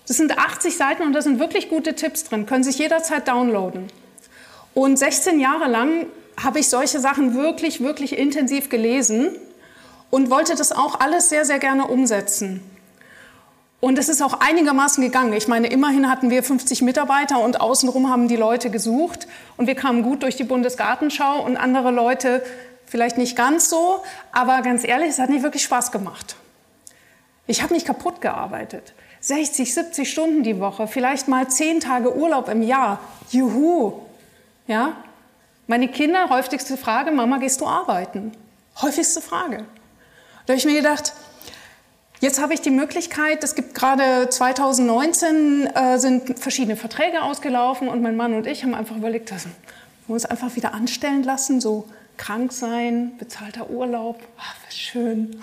das 0.07 0.17
sind 0.17 0.39
80 0.39 0.75
Seiten 0.75 1.03
und 1.03 1.13
da 1.13 1.21
sind 1.21 1.39
wirklich 1.39 1.69
gute 1.69 1.95
Tipps 1.95 2.25
drin, 2.25 2.47
können 2.47 2.65
sich 2.65 2.79
jederzeit 2.79 3.29
downloaden. 3.29 3.89
Und 4.73 4.99
16 4.99 5.39
Jahre 5.39 5.69
lang 5.69 6.07
habe 6.43 6.61
ich 6.61 6.69
solche 6.69 6.99
Sachen 6.99 7.35
wirklich, 7.35 7.83
wirklich 7.83 8.17
intensiv 8.17 8.71
gelesen 8.71 9.37
und 10.15 10.31
wollte 10.31 10.55
das 10.55 10.71
auch 10.71 11.01
alles 11.01 11.29
sehr, 11.29 11.45
sehr 11.45 11.59
gerne 11.59 11.89
umsetzen. 11.89 12.63
Und 13.81 13.99
es 13.99 14.09
ist 14.09 14.23
auch 14.23 14.39
einigermaßen 14.39 15.03
gegangen. 15.03 15.33
Ich 15.33 15.49
meine, 15.49 15.67
immerhin 15.67 16.09
hatten 16.09 16.31
wir 16.31 16.45
50 16.45 16.83
Mitarbeiter 16.83 17.41
und 17.41 17.61
außenrum 17.61 18.09
haben 18.09 18.29
die 18.29 18.37
Leute 18.37 18.71
gesucht 18.71 19.27
und 19.57 19.67
wir 19.67 19.75
kamen 19.75 20.05
gut 20.05 20.23
durch 20.23 20.37
die 20.37 20.45
Bundesgartenschau 20.45 21.43
und 21.45 21.57
andere 21.57 21.91
Leute 21.91 22.45
vielleicht 22.87 23.19
nicht 23.19 23.37
ganz 23.37 23.69
so, 23.69 24.05
aber 24.31 24.63
ganz 24.63 24.87
ehrlich, 24.87 25.09
es 25.09 25.19
hat 25.19 25.31
nicht 25.31 25.43
wirklich 25.43 25.65
Spaß 25.65 25.91
gemacht. 25.91 26.37
Ich 27.49 27.61
habe 27.65 27.75
mich 27.75 27.85
kaputt 27.85 28.21
gearbeitet. 28.21 28.93
60, 29.19 29.75
70 29.75 30.09
Stunden 30.09 30.45
die 30.45 30.61
Woche, 30.61 30.87
vielleicht 30.87 31.27
mal 31.27 31.49
10 31.49 31.81
Tage 31.81 32.15
Urlaub 32.15 32.49
im 32.49 32.63
Jahr. 32.63 33.01
Juhu. 33.31 33.95
Ja? 34.69 34.93
Meine 35.67 35.89
Kinder, 35.89 36.31
häufigste 36.31 36.77
Frage, 36.77 37.11
Mama, 37.11 37.39
gehst 37.39 37.61
du 37.61 37.67
arbeiten? 37.67 38.31
Häufigste 38.81 39.21
Frage. 39.21 39.65
Da 40.47 40.53
habe 40.53 40.59
ich 40.59 40.67
mir 40.67 40.77
gedacht, 40.77 41.15
jetzt 42.21 42.39
habe 42.39 42.53
ich 42.53 42.61
die 42.61 42.71
Möglichkeit, 42.71 43.43
es 43.43 43.55
gibt 43.55 43.75
gerade 43.75 44.29
2019 44.29 45.67
äh, 45.67 45.99
sind 45.99 46.39
verschiedene 46.39 46.77
Verträge 46.77 47.23
ausgelaufen 47.23 47.89
und 47.89 48.03
mein 48.03 48.15
Mann 48.15 48.35
und 48.35 48.47
ich 48.47 48.63
haben 48.63 48.75
einfach 48.75 48.97
überlegt, 48.97 49.31
dass 49.31 49.47
wir 49.47 49.53
uns 50.13 50.27
einfach 50.27 50.55
wieder 50.55 50.75
anstellen 50.75 51.23
lassen, 51.23 51.63
so 51.63 51.89
krank 52.19 52.53
sein, 52.53 53.17
bezahlter 53.19 53.71
Urlaub, 53.71 54.21
ach, 54.39 54.55
was 54.67 54.77
schön. 54.77 55.41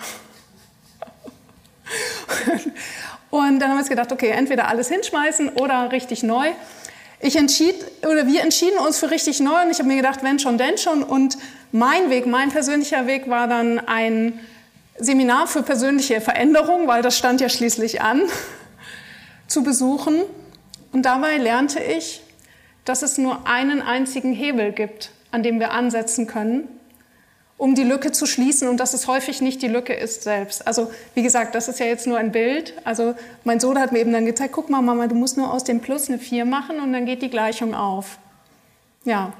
Und 3.30 3.60
dann 3.60 3.70
haben 3.70 3.76
wir 3.76 3.80
uns 3.80 3.88
gedacht, 3.88 4.12
okay, 4.12 4.28
entweder 4.28 4.68
alles 4.68 4.90
hinschmeißen 4.90 5.50
oder 5.50 5.90
richtig 5.90 6.22
neu. 6.22 6.48
Ich 7.18 7.36
entschied, 7.36 7.74
oder 8.02 8.26
wir 8.26 8.42
entschieden 8.42 8.78
uns 8.78 8.98
für 8.98 9.10
richtig 9.10 9.40
neu 9.40 9.62
und 9.62 9.70
ich 9.70 9.78
habe 9.78 9.88
mir 9.88 9.96
gedacht, 9.96 10.22
wenn 10.22 10.38
schon, 10.38 10.58
denn 10.58 10.76
schon. 10.76 11.02
Und 11.02 11.38
mein 11.70 12.10
Weg, 12.10 12.26
mein 12.26 12.50
persönlicher 12.50 13.06
Weg 13.06 13.30
war 13.30 13.48
dann 13.48 13.78
ein 13.78 14.38
Seminar 14.98 15.46
für 15.46 15.62
persönliche 15.62 16.20
Veränderung, 16.20 16.86
weil 16.86 17.02
das 17.02 17.16
stand 17.16 17.40
ja 17.40 17.48
schließlich 17.48 18.02
an, 18.02 18.22
zu 19.46 19.62
besuchen. 19.62 20.22
Und 20.92 21.02
dabei 21.02 21.38
lernte 21.38 21.80
ich, 21.80 22.22
dass 22.84 23.02
es 23.02 23.18
nur 23.18 23.46
einen 23.46 23.80
einzigen 23.80 24.32
Hebel 24.32 24.72
gibt, 24.72 25.10
an 25.30 25.42
dem 25.42 25.58
wir 25.60 25.72
ansetzen 25.72 26.26
können, 26.26 26.68
um 27.56 27.74
die 27.74 27.84
Lücke 27.84 28.12
zu 28.12 28.26
schließen 28.26 28.68
und 28.68 28.78
dass 28.78 28.92
es 28.92 29.06
häufig 29.06 29.40
nicht 29.40 29.62
die 29.62 29.68
Lücke 29.68 29.94
ist 29.94 30.24
selbst. 30.24 30.66
Also 30.66 30.90
wie 31.14 31.22
gesagt, 31.22 31.54
das 31.54 31.68
ist 31.68 31.78
ja 31.78 31.86
jetzt 31.86 32.06
nur 32.06 32.18
ein 32.18 32.32
Bild. 32.32 32.74
Also 32.84 33.14
mein 33.44 33.60
Sohn 33.60 33.78
hat 33.78 33.92
mir 33.92 34.00
eben 34.00 34.12
dann 34.12 34.26
gezeigt, 34.26 34.52
guck 34.52 34.68
mal 34.68 34.82
Mama, 34.82 35.06
du 35.06 35.14
musst 35.14 35.36
nur 35.36 35.52
aus 35.52 35.64
dem 35.64 35.80
Plus 35.80 36.08
eine 36.08 36.18
4 36.18 36.44
machen 36.44 36.80
und 36.80 36.92
dann 36.92 37.06
geht 37.06 37.22
die 37.22 37.30
Gleichung 37.30 37.74
auf. 37.74 38.18
Ja. 39.04 39.32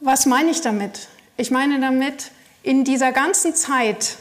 Was 0.00 0.26
meine 0.26 0.50
ich 0.50 0.60
damit? 0.60 1.08
Ich 1.36 1.50
meine 1.50 1.80
damit, 1.80 2.30
in 2.64 2.82
dieser 2.82 3.12
ganzen 3.12 3.54
Zeit, 3.54 4.16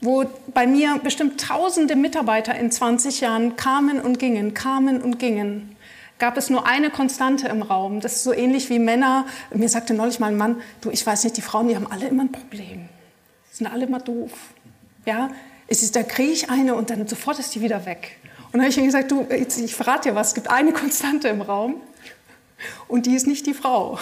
wo 0.00 0.24
bei 0.54 0.66
mir 0.66 0.98
bestimmt 0.98 1.40
tausende 1.40 1.94
Mitarbeiter 1.94 2.54
in 2.54 2.72
20 2.72 3.20
Jahren 3.20 3.54
kamen 3.54 4.00
und 4.00 4.18
gingen, 4.18 4.54
kamen 4.54 5.02
und 5.02 5.18
gingen, 5.18 5.76
gab 6.18 6.38
es 6.38 6.48
nur 6.48 6.66
eine 6.66 6.90
Konstante 6.90 7.46
im 7.48 7.62
Raum. 7.62 8.00
Das 8.00 8.16
ist 8.16 8.24
so 8.24 8.32
ähnlich 8.32 8.70
wie 8.70 8.78
Männer. 8.78 9.26
Mir 9.52 9.68
sagte 9.68 9.92
neulich 9.92 10.18
mal 10.18 10.28
ein 10.28 10.38
Mann, 10.38 10.62
du, 10.80 10.90
ich 10.90 11.06
weiß 11.06 11.24
nicht, 11.24 11.36
die 11.36 11.42
Frauen, 11.42 11.68
die 11.68 11.76
haben 11.76 11.86
alle 11.86 12.08
immer 12.08 12.24
ein 12.24 12.32
Problem. 12.32 12.88
Sind 13.52 13.66
alle 13.66 13.84
immer 13.84 14.00
doof. 14.00 14.32
Ja, 15.04 15.30
es 15.66 15.82
ist, 15.82 15.96
da 15.96 16.02
kriege 16.02 16.32
ich 16.32 16.48
eine 16.48 16.74
und 16.74 16.88
dann 16.88 17.06
sofort 17.06 17.38
ist 17.38 17.54
die 17.54 17.60
wieder 17.60 17.84
weg. 17.84 18.16
Und 18.46 18.54
dann 18.54 18.62
habe 18.62 18.70
ich 18.70 18.78
ihm 18.78 18.86
gesagt, 18.86 19.10
du, 19.10 19.26
ich 19.28 19.74
verrate 19.74 20.08
dir 20.08 20.14
was, 20.14 20.28
es 20.28 20.34
gibt 20.34 20.48
eine 20.48 20.72
Konstante 20.72 21.28
im 21.28 21.42
Raum 21.42 21.82
und 22.88 23.04
die 23.04 23.14
ist 23.14 23.26
nicht 23.26 23.46
die 23.46 23.52
Frau. 23.52 23.98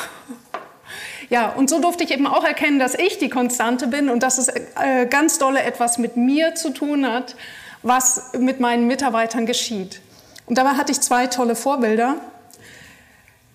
Ja, 1.28 1.50
und 1.50 1.68
so 1.68 1.80
durfte 1.80 2.04
ich 2.04 2.12
eben 2.12 2.26
auch 2.26 2.44
erkennen, 2.44 2.78
dass 2.78 2.94
ich 2.94 3.18
die 3.18 3.28
Konstante 3.28 3.88
bin 3.88 4.08
und 4.08 4.22
dass 4.22 4.38
es 4.38 4.48
äh, 4.48 5.06
ganz 5.08 5.38
dolle 5.38 5.62
etwas 5.62 5.98
mit 5.98 6.16
mir 6.16 6.54
zu 6.54 6.70
tun 6.70 7.06
hat, 7.06 7.36
was 7.82 8.32
mit 8.38 8.60
meinen 8.60 8.86
Mitarbeitern 8.86 9.44
geschieht. 9.46 10.00
Und 10.46 10.56
dabei 10.58 10.70
hatte 10.70 10.92
ich 10.92 11.00
zwei 11.00 11.26
tolle 11.26 11.56
Vorbilder. 11.56 12.16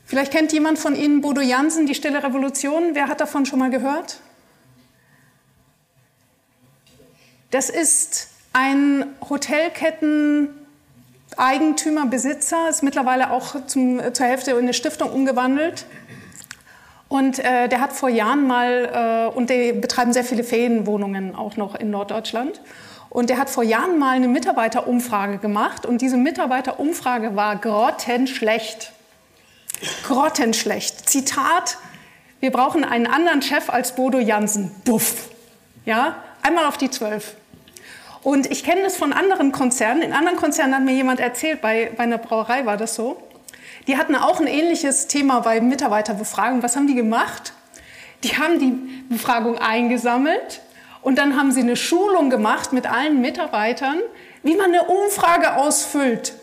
Vielleicht 0.05 0.33
kennt 0.33 0.51
jemand 0.51 0.77
von 0.77 0.93
Ihnen 0.95 1.21
Bodo 1.21 1.39
Jansen, 1.39 1.85
die 1.85 1.95
Stille 1.95 2.21
Revolution. 2.21 2.93
Wer 2.93 3.07
hat 3.07 3.21
davon 3.21 3.45
schon 3.45 3.59
mal 3.59 3.69
gehört? 3.69 4.19
Das 7.49 7.69
ist 7.69 8.27
ein 8.51 9.05
Hotelketten-Eigentümer, 9.29 12.07
Besitzer, 12.07 12.67
ist 12.69 12.83
mittlerweile 12.83 13.31
auch 13.31 13.65
zum, 13.67 14.01
zur 14.13 14.25
Hälfte 14.25 14.51
in 14.51 14.57
eine 14.57 14.73
Stiftung 14.73 15.11
umgewandelt. 15.11 15.85
Und 17.11 17.39
äh, 17.39 17.67
der 17.67 17.81
hat 17.81 17.91
vor 17.91 18.07
Jahren 18.07 18.47
mal, 18.47 19.27
äh, 19.33 19.35
und 19.35 19.49
die 19.49 19.73
betreiben 19.73 20.13
sehr 20.13 20.23
viele 20.23 20.45
Ferienwohnungen 20.45 21.35
auch 21.35 21.57
noch 21.57 21.75
in 21.75 21.89
Norddeutschland. 21.89 22.61
Und 23.09 23.29
der 23.29 23.37
hat 23.37 23.49
vor 23.49 23.65
Jahren 23.65 23.99
mal 23.99 24.11
eine 24.11 24.29
Mitarbeiterumfrage 24.29 25.37
gemacht 25.37 25.85
und 25.85 25.99
diese 26.01 26.15
Mitarbeiterumfrage 26.15 27.35
war 27.35 27.57
grottenschlecht. 27.57 28.93
Grottenschlecht. 30.07 31.09
Zitat, 31.09 31.79
wir 32.39 32.49
brauchen 32.49 32.85
einen 32.85 33.07
anderen 33.07 33.41
Chef 33.41 33.69
als 33.69 33.93
Bodo 33.93 34.19
Jansen. 34.19 34.71
Buff. 34.85 35.31
Ja, 35.83 36.15
einmal 36.43 36.63
auf 36.63 36.77
die 36.77 36.89
zwölf. 36.89 37.35
Und 38.23 38.49
ich 38.49 38.63
kenne 38.63 38.83
das 38.83 38.95
von 38.95 39.11
anderen 39.11 39.51
Konzernen. 39.51 40.01
In 40.01 40.13
anderen 40.13 40.37
Konzernen 40.37 40.75
hat 40.75 40.83
mir 40.83 40.93
jemand 40.93 41.19
erzählt, 41.19 41.59
bei, 41.59 41.91
bei 41.93 42.03
einer 42.03 42.19
Brauerei 42.19 42.65
war 42.65 42.77
das 42.77 42.95
so. 42.95 43.21
Die 43.87 43.97
hatten 43.97 44.15
auch 44.15 44.39
ein 44.39 44.47
ähnliches 44.47 45.07
Thema 45.07 45.39
bei 45.39 45.59
Mitarbeiterbefragung. 45.61 46.63
Was 46.63 46.75
haben 46.75 46.87
die 46.87 46.95
gemacht? 46.95 47.53
Die 48.23 48.37
haben 48.37 48.59
die 48.59 48.73
Befragung 49.09 49.57
eingesammelt 49.57 50.61
und 51.01 51.17
dann 51.17 51.35
haben 51.35 51.51
sie 51.51 51.61
eine 51.61 51.75
Schulung 51.75 52.29
gemacht 52.29 52.73
mit 52.73 52.85
allen 52.85 53.21
Mitarbeitern, 53.21 53.97
wie 54.43 54.55
man 54.55 54.67
eine 54.67 54.83
Umfrage 54.83 55.55
ausfüllt. 55.55 56.33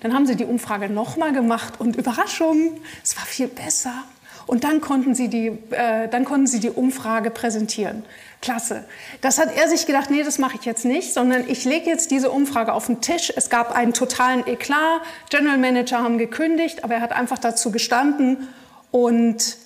Dann 0.00 0.14
haben 0.14 0.26
sie 0.26 0.36
die 0.36 0.44
Umfrage 0.44 0.88
nochmal 0.88 1.32
gemacht 1.32 1.74
und 1.78 1.96
Überraschung, 1.96 2.80
es 3.02 3.16
war 3.16 3.24
viel 3.24 3.48
besser. 3.48 4.04
Und 4.46 4.62
dann 4.64 4.80
konnten, 4.80 5.14
sie 5.14 5.28
die, 5.28 5.48
äh, 5.70 6.08
dann 6.08 6.24
konnten 6.24 6.46
sie 6.46 6.60
die 6.60 6.70
Umfrage 6.70 7.30
präsentieren. 7.30 8.04
Klasse. 8.46 8.84
Das 9.22 9.38
hat 9.38 9.56
er 9.56 9.68
sich 9.68 9.86
gedacht, 9.86 10.08
nee, 10.08 10.22
das 10.22 10.38
mache 10.38 10.56
ich 10.56 10.64
jetzt 10.64 10.84
nicht, 10.84 11.12
sondern 11.12 11.48
ich 11.48 11.64
lege 11.64 11.90
jetzt 11.90 12.12
diese 12.12 12.30
Umfrage 12.30 12.72
auf 12.72 12.86
den 12.86 13.00
Tisch. 13.00 13.32
Es 13.34 13.50
gab 13.50 13.74
einen 13.74 13.92
totalen 13.92 14.46
Eklat. 14.46 15.00
General 15.30 15.58
Manager 15.58 15.98
haben 16.00 16.16
gekündigt, 16.16 16.84
aber 16.84 16.94
er 16.94 17.00
hat 17.00 17.10
einfach 17.10 17.40
dazu 17.40 17.72
gestanden 17.72 18.46
und 18.92 19.56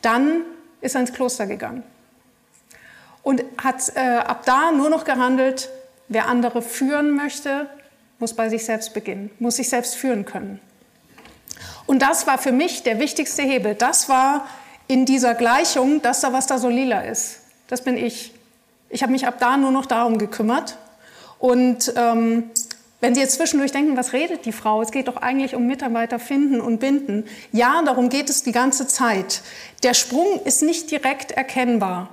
dann 0.00 0.40
ist 0.80 0.94
er 0.94 1.02
ins 1.02 1.12
Kloster 1.12 1.46
gegangen 1.46 1.82
und 3.22 3.44
hat 3.62 3.92
äh, 3.96 4.00
ab 4.00 4.46
da 4.46 4.72
nur 4.72 4.88
noch 4.88 5.04
gehandelt, 5.04 5.68
wer 6.08 6.26
andere 6.26 6.62
führen 6.62 7.10
möchte, 7.10 7.68
muss 8.18 8.32
bei 8.32 8.48
sich 8.48 8.64
selbst 8.64 8.94
beginnen, 8.94 9.30
muss 9.40 9.56
sich 9.56 9.68
selbst 9.68 9.94
führen 9.94 10.24
können. 10.24 10.58
Und 11.84 12.00
das 12.00 12.26
war 12.26 12.38
für 12.38 12.52
mich 12.52 12.82
der 12.82 12.98
wichtigste 12.98 13.42
Hebel. 13.42 13.74
Das 13.74 14.08
war 14.08 14.48
in 14.88 15.04
dieser 15.04 15.34
Gleichung, 15.34 16.00
dass 16.00 16.22
da 16.22 16.32
was 16.32 16.46
da 16.46 16.56
so 16.56 16.70
lila 16.70 17.02
ist. 17.02 17.41
Das 17.72 17.80
bin 17.80 17.96
ich. 17.96 18.32
Ich 18.90 19.02
habe 19.02 19.12
mich 19.12 19.26
ab 19.26 19.36
da 19.40 19.56
nur 19.56 19.70
noch 19.70 19.86
darum 19.86 20.18
gekümmert. 20.18 20.76
Und 21.38 21.90
ähm, 21.96 22.50
wenn 23.00 23.14
Sie 23.14 23.22
jetzt 23.22 23.36
zwischendurch 23.36 23.72
denken, 23.72 23.96
was 23.96 24.12
redet 24.12 24.44
die 24.44 24.52
Frau? 24.52 24.82
Es 24.82 24.90
geht 24.90 25.08
doch 25.08 25.16
eigentlich 25.16 25.54
um 25.54 25.66
Mitarbeiter 25.66 26.18
finden 26.18 26.60
und 26.60 26.80
binden. 26.80 27.24
Ja, 27.50 27.80
darum 27.80 28.10
geht 28.10 28.28
es 28.28 28.42
die 28.42 28.52
ganze 28.52 28.86
Zeit. 28.88 29.40
Der 29.84 29.94
Sprung 29.94 30.42
ist 30.44 30.60
nicht 30.60 30.90
direkt 30.90 31.30
erkennbar. 31.30 32.10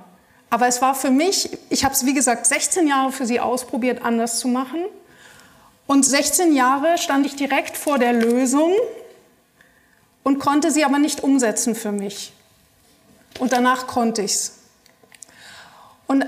Aber 0.48 0.66
es 0.66 0.80
war 0.80 0.94
für 0.94 1.10
mich, 1.10 1.50
ich 1.68 1.84
habe 1.84 1.92
es 1.92 2.06
wie 2.06 2.14
gesagt 2.14 2.46
16 2.46 2.86
Jahre 2.86 3.12
für 3.12 3.26
sie 3.26 3.38
ausprobiert, 3.38 4.02
anders 4.02 4.38
zu 4.38 4.48
machen. 4.48 4.82
Und 5.86 6.06
16 6.06 6.54
Jahre 6.54 6.96
stand 6.96 7.26
ich 7.26 7.36
direkt 7.36 7.76
vor 7.76 7.98
der 7.98 8.14
Lösung 8.14 8.72
und 10.22 10.38
konnte 10.38 10.70
sie 10.70 10.86
aber 10.86 10.98
nicht 10.98 11.22
umsetzen 11.22 11.74
für 11.74 11.92
mich. 11.92 12.32
Und 13.38 13.52
danach 13.52 13.86
konnte 13.86 14.22
ich 14.22 14.32
es. 14.32 14.59
Und 16.10 16.26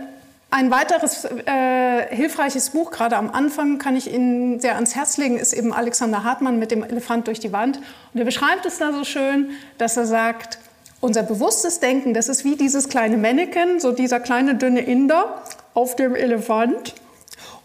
ein 0.53 0.71
weiteres 0.71 1.25
äh, 1.25 2.15
hilfreiches 2.15 2.71
Buch, 2.71 2.93
gerade 2.93 3.17
am 3.17 3.31
Anfang, 3.31 3.79
kann 3.79 3.97
ich 3.97 4.15
Ihnen 4.15 4.61
sehr 4.61 4.77
ans 4.77 4.95
Herz 4.95 5.17
legen, 5.17 5.41
ist 5.41 5.53
eben 5.53 5.73
Alexander 5.73 6.23
Hartmann 6.23 6.61
mit 6.61 6.71
dem 6.71 6.85
Elefant 6.85 7.27
durch 7.27 7.41
die 7.41 7.51
Wand. 7.51 7.79
Und 8.15 8.21
er 8.21 8.25
beschreibt 8.25 8.65
es 8.65 8.79
da 8.79 8.93
so 8.93 9.03
schön, 9.03 9.51
dass 9.79 9.97
er 9.97 10.07
sagt, 10.07 10.61
unser 11.01 11.25
bewusstes 11.25 11.81
Denken, 11.81 12.15
das 12.15 12.29
ist 12.29 12.45
wie 12.45 12.55
dieses 12.55 12.89
kleine 12.89 13.17
Mannequin, 13.17 13.81
so 13.81 13.91
dieser 13.91 14.21
kleine 14.21 14.55
dünne 14.55 14.83
Inder 14.83 15.43
auf 15.75 15.97
dem 15.97 16.15
Elefant. 16.15 16.95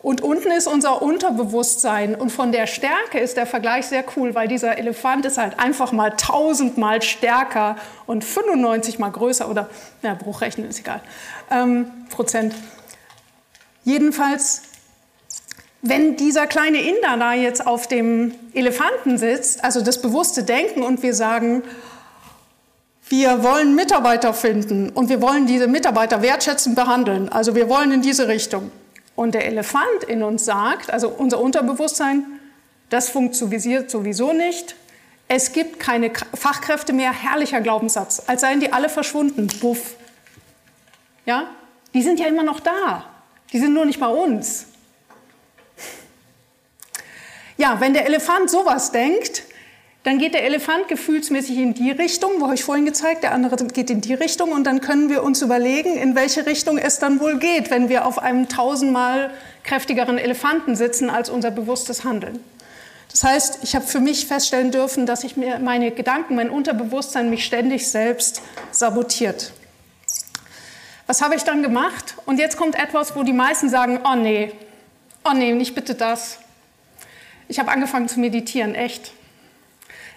Und 0.02 0.22
unten 0.22 0.52
ist 0.52 0.68
unser 0.68 1.02
Unterbewusstsein. 1.02 2.16
Und 2.16 2.32
von 2.32 2.52
der 2.52 2.68
Stärke 2.68 3.20
ist 3.20 3.36
der 3.36 3.48
Vergleich 3.48 3.88
sehr 3.88 4.04
cool, 4.16 4.36
weil 4.36 4.48
dieser 4.48 4.78
Elefant 4.78 5.26
ist 5.26 5.38
halt 5.38 5.60
einfach 5.60 5.92
mal 5.92 6.12
tausendmal 6.12 7.02
stärker 7.02 7.78
und 8.06 8.24
95 8.24 9.00
mal 9.00 9.10
größer 9.10 9.50
oder, 9.50 9.70
ja, 10.04 10.14
Bruchrechnen 10.14 10.70
ist 10.70 10.80
egal, 10.80 11.02
ähm, 11.50 11.92
Prozent. 12.10 12.54
Jedenfalls, 13.84 14.64
wenn 15.82 16.16
dieser 16.16 16.46
kleine 16.46 16.80
Inder 16.80 17.18
da 17.18 17.34
jetzt 17.34 17.66
auf 17.66 17.88
dem 17.88 18.36
Elefanten 18.54 19.18
sitzt, 19.18 19.64
also 19.64 19.82
das 19.82 20.02
bewusste 20.02 20.44
Denken 20.44 20.84
und 20.84 21.02
wir 21.02 21.16
sagen, 21.16 21.64
wir 23.10 23.44
wollen 23.44 23.74
Mitarbeiter 23.76 24.34
finden 24.34 24.90
und 24.90 25.10
wir 25.10 25.22
wollen 25.22 25.48
diese 25.48 25.68
Mitarbeiter 25.68 26.22
wertschätzend 26.22 26.76
behandeln. 26.76 27.30
Also 27.30 27.56
wir 27.56 27.70
wollen 27.70 27.92
in 27.92 28.02
diese 28.02 28.28
Richtung. 28.28 28.72
Und 29.18 29.34
der 29.34 29.48
Elefant 29.48 30.04
in 30.08 30.22
uns 30.22 30.46
sagt, 30.46 30.92
also 30.92 31.10
unser 31.10 31.42
Unterbewusstsein, 31.42 32.24
das 32.92 33.10
funktioniert 33.10 33.90
sowieso 33.90 34.32
nicht. 34.32 34.76
Es 35.28 35.54
gibt 35.54 35.80
keine 35.80 36.12
Fachkräfte 36.36 36.94
mehr, 36.94 37.12
herrlicher 37.12 37.60
Glaubenssatz, 37.60 38.22
als 38.28 38.42
seien 38.42 38.60
die 38.60 38.72
alle 38.72 38.90
verschwunden. 38.90 39.48
Buff. 39.60 39.96
Ja? 41.26 41.50
Die 41.96 42.04
sind 42.04 42.20
ja 42.20 42.28
immer 42.28 42.44
noch 42.44 42.60
da. 42.60 43.06
Die 43.52 43.58
sind 43.58 43.74
nur 43.74 43.86
nicht 43.86 44.00
bei 44.00 44.08
uns. 44.08 44.68
Ja, 47.58 47.80
wenn 47.82 47.96
der 47.96 48.06
Elefant 48.06 48.52
sowas 48.52 48.92
denkt, 48.92 49.42
dann 50.08 50.20
geht 50.20 50.34
der 50.34 50.46
Elefant 50.46 50.88
gefühlsmäßig 50.88 51.58
in 51.58 51.74
die 51.74 51.92
Richtung, 51.92 52.40
wo 52.40 52.50
ich 52.54 52.64
vorhin 52.64 52.86
gezeigt, 52.86 53.24
der 53.24 53.34
andere 53.34 53.58
geht 53.66 53.90
in 53.90 54.00
die 54.00 54.14
Richtung 54.14 54.54
und 54.54 54.64
dann 54.64 54.80
können 54.80 55.10
wir 55.10 55.22
uns 55.22 55.42
überlegen, 55.42 55.98
in 55.98 56.16
welche 56.16 56.46
Richtung 56.46 56.78
es 56.78 56.98
dann 56.98 57.20
wohl 57.20 57.40
geht, 57.40 57.70
wenn 57.72 57.90
wir 57.90 58.06
auf 58.06 58.18
einem 58.18 58.48
tausendmal 58.48 59.32
kräftigeren 59.66 60.18
Elefanten 60.18 60.78
sitzen 60.78 61.10
als 61.10 61.30
unser 61.30 61.52
bewusstes 61.52 62.06
Handeln. 62.06 62.40
Das 63.12 63.26
heißt, 63.26 63.60
ich 63.64 63.76
habe 63.76 63.86
für 63.86 64.00
mich 64.00 64.28
feststellen 64.28 64.72
dürfen, 64.72 65.06
dass 65.06 65.26
ich 65.26 65.36
mir 65.36 65.60
meine 65.60 65.92
Gedanken, 65.92 66.36
mein 66.36 66.52
Unterbewusstsein 66.52 67.30
mich 67.30 67.44
ständig 67.44 67.90
selbst 67.90 68.42
sabotiert. 68.72 69.52
Was 71.06 71.22
habe 71.22 71.36
ich 71.36 71.44
dann 71.44 71.62
gemacht? 71.62 72.16
Und 72.26 72.40
jetzt 72.40 72.56
kommt 72.56 72.82
etwas, 72.82 73.14
wo 73.18 73.24
die 73.24 73.34
meisten 73.34 73.68
sagen, 73.68 74.00
oh 74.10 74.16
nee, 74.16 74.54
oh 75.26 75.34
nee, 75.34 75.52
nicht 75.52 75.76
bitte 75.76 75.96
das. 75.96 76.40
Ich 77.50 77.60
habe 77.60 77.72
angefangen 77.72 78.08
zu 78.08 78.22
meditieren, 78.22 78.74
echt. 78.74 79.12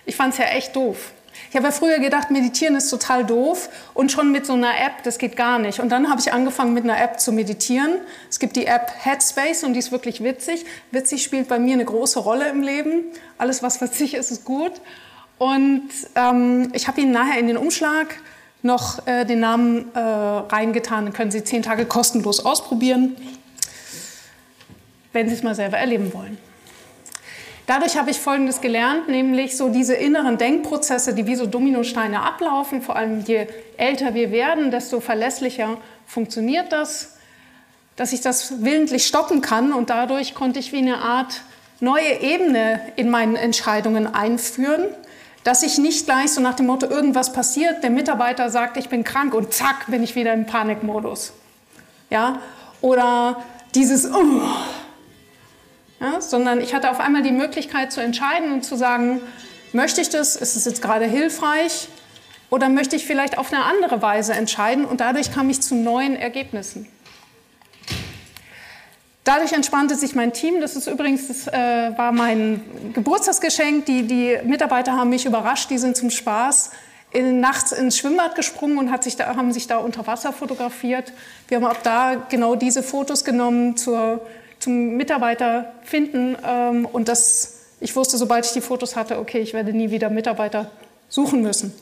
Ich 0.06 0.16
fand 0.16 0.32
es 0.32 0.38
ja 0.38 0.46
echt 0.46 0.74
doof. 0.76 1.12
Ich 1.48 1.56
habe 1.56 1.66
ja 1.66 1.72
früher 1.72 1.98
gedacht, 1.98 2.30
meditieren 2.30 2.76
ist 2.76 2.90
total 2.90 3.24
doof 3.24 3.70
und 3.94 4.12
schon 4.12 4.30
mit 4.30 4.46
so 4.46 4.52
einer 4.52 4.78
App, 4.78 5.02
das 5.04 5.18
geht 5.18 5.36
gar 5.36 5.58
nicht. 5.58 5.80
Und 5.80 5.88
dann 5.88 6.08
habe 6.08 6.20
ich 6.20 6.32
angefangen 6.32 6.74
mit 6.74 6.84
einer 6.84 7.00
App 7.00 7.18
zu 7.18 7.32
meditieren. 7.32 7.98
Es 8.28 8.38
gibt 8.38 8.56
die 8.56 8.66
App 8.66 8.92
Headspace 9.02 9.64
und 9.64 9.72
die 9.72 9.80
ist 9.80 9.90
wirklich 9.90 10.22
witzig. 10.22 10.64
Witzig 10.90 11.22
spielt 11.22 11.48
bei 11.48 11.58
mir 11.58 11.74
eine 11.74 11.84
große 11.84 12.20
Rolle 12.20 12.48
im 12.48 12.62
Leben. 12.62 13.04
Alles, 13.38 13.62
was 13.62 13.80
witzig 13.80 14.14
ist, 14.14 14.30
ist 14.30 14.44
gut. 14.44 14.72
Und 15.38 15.88
ähm, 16.14 16.70
ich 16.72 16.86
habe 16.86 17.00
Ihnen 17.00 17.12
nachher 17.12 17.38
in 17.40 17.46
den 17.46 17.56
Umschlag 17.56 18.14
noch 18.62 19.06
äh, 19.06 19.24
den 19.24 19.40
Namen 19.40 19.92
äh, 19.94 19.98
reingetan. 19.98 21.06
Dann 21.06 21.14
können 21.14 21.30
Sie 21.30 21.42
zehn 21.42 21.62
Tage 21.62 21.86
kostenlos 21.86 22.44
ausprobieren, 22.44 23.16
wenn 25.12 25.28
Sie 25.28 25.34
es 25.34 25.42
mal 25.42 25.54
selber 25.54 25.78
erleben 25.78 26.12
wollen. 26.12 26.38
Dadurch 27.70 27.96
habe 27.96 28.10
ich 28.10 28.18
Folgendes 28.18 28.60
gelernt, 28.60 29.06
nämlich 29.06 29.56
so 29.56 29.68
diese 29.68 29.94
inneren 29.94 30.38
Denkprozesse, 30.38 31.14
die 31.14 31.28
wie 31.28 31.36
so 31.36 31.46
Dominosteine 31.46 32.20
ablaufen, 32.20 32.82
vor 32.82 32.96
allem 32.96 33.20
je 33.20 33.46
älter 33.76 34.12
wir 34.12 34.32
werden, 34.32 34.72
desto 34.72 34.98
verlässlicher 34.98 35.76
funktioniert 36.04 36.72
das, 36.72 37.14
dass 37.94 38.12
ich 38.12 38.22
das 38.22 38.64
willentlich 38.64 39.06
stoppen 39.06 39.40
kann 39.40 39.72
und 39.72 39.88
dadurch 39.88 40.34
konnte 40.34 40.58
ich 40.58 40.72
wie 40.72 40.78
eine 40.78 40.98
Art 40.98 41.42
neue 41.78 42.20
Ebene 42.20 42.80
in 42.96 43.08
meinen 43.08 43.36
Entscheidungen 43.36 44.12
einführen, 44.12 44.86
dass 45.44 45.62
ich 45.62 45.78
nicht 45.78 46.06
gleich 46.06 46.32
so 46.32 46.40
nach 46.40 46.54
dem 46.54 46.66
Motto, 46.66 46.86
irgendwas 46.86 47.32
passiert, 47.32 47.84
der 47.84 47.90
Mitarbeiter 47.90 48.50
sagt, 48.50 48.78
ich 48.78 48.88
bin 48.88 49.04
krank 49.04 49.32
und 49.32 49.54
zack, 49.54 49.86
bin 49.86 50.02
ich 50.02 50.16
wieder 50.16 50.32
im 50.32 50.44
Panikmodus. 50.44 51.34
Ja? 52.10 52.40
Oder 52.80 53.44
dieses, 53.76 54.12
oh, 54.12 54.40
ja, 56.00 56.20
sondern 56.20 56.60
ich 56.60 56.74
hatte 56.74 56.90
auf 56.90 56.98
einmal 56.98 57.22
die 57.22 57.32
Möglichkeit 57.32 57.92
zu 57.92 58.00
entscheiden 58.00 58.52
und 58.52 58.64
zu 58.64 58.76
sagen, 58.76 59.20
möchte 59.72 60.00
ich 60.00 60.08
das, 60.08 60.36
ist 60.36 60.56
es 60.56 60.64
jetzt 60.64 60.82
gerade 60.82 61.04
hilfreich 61.04 61.88
oder 62.48 62.68
möchte 62.68 62.96
ich 62.96 63.06
vielleicht 63.06 63.38
auf 63.38 63.52
eine 63.52 63.64
andere 63.64 64.02
Weise 64.02 64.32
entscheiden 64.32 64.84
und 64.84 65.00
dadurch 65.00 65.32
kam 65.32 65.50
ich 65.50 65.60
zu 65.60 65.74
neuen 65.74 66.16
Ergebnissen. 66.16 66.88
Dadurch 69.24 69.52
entspannte 69.52 69.94
sich 69.96 70.14
mein 70.14 70.32
Team. 70.32 70.60
Das 70.60 70.76
ist 70.76 70.86
übrigens, 70.86 71.28
das 71.28 71.46
äh, 71.46 71.96
war 71.96 72.10
mein 72.10 72.62
Geburtstagsgeschenk. 72.94 73.84
Die, 73.84 74.02
die 74.02 74.38
Mitarbeiter 74.44 74.94
haben 74.94 75.10
mich 75.10 75.26
überrascht. 75.26 75.70
Die 75.70 75.76
sind 75.78 75.96
zum 75.96 76.10
Spaß 76.10 76.70
in, 77.12 77.38
nachts 77.38 77.72
ins 77.72 77.98
Schwimmbad 77.98 78.34
gesprungen 78.34 78.78
und 78.78 79.04
sich 79.04 79.16
da, 79.16 79.36
haben 79.36 79.52
sich 79.52 79.66
da 79.66 79.76
unter 79.76 80.06
Wasser 80.06 80.32
fotografiert. 80.32 81.12
Wir 81.48 81.58
haben 81.58 81.66
auch 81.66 81.82
da 81.82 82.14
genau 82.28 82.54
diese 82.56 82.82
Fotos 82.82 83.24
genommen 83.24 83.76
zur 83.76 84.26
zum 84.60 84.96
Mitarbeiter 84.96 85.72
finden. 85.82 86.36
Ähm, 86.46 86.86
und 86.86 87.08
das, 87.08 87.58
ich 87.80 87.96
wusste, 87.96 88.18
sobald 88.18 88.46
ich 88.46 88.52
die 88.52 88.60
Fotos 88.60 88.94
hatte, 88.94 89.18
okay, 89.18 89.40
ich 89.40 89.52
werde 89.52 89.72
nie 89.72 89.90
wieder 89.90 90.10
Mitarbeiter 90.10 90.70
suchen 91.08 91.42
müssen. 91.42 91.74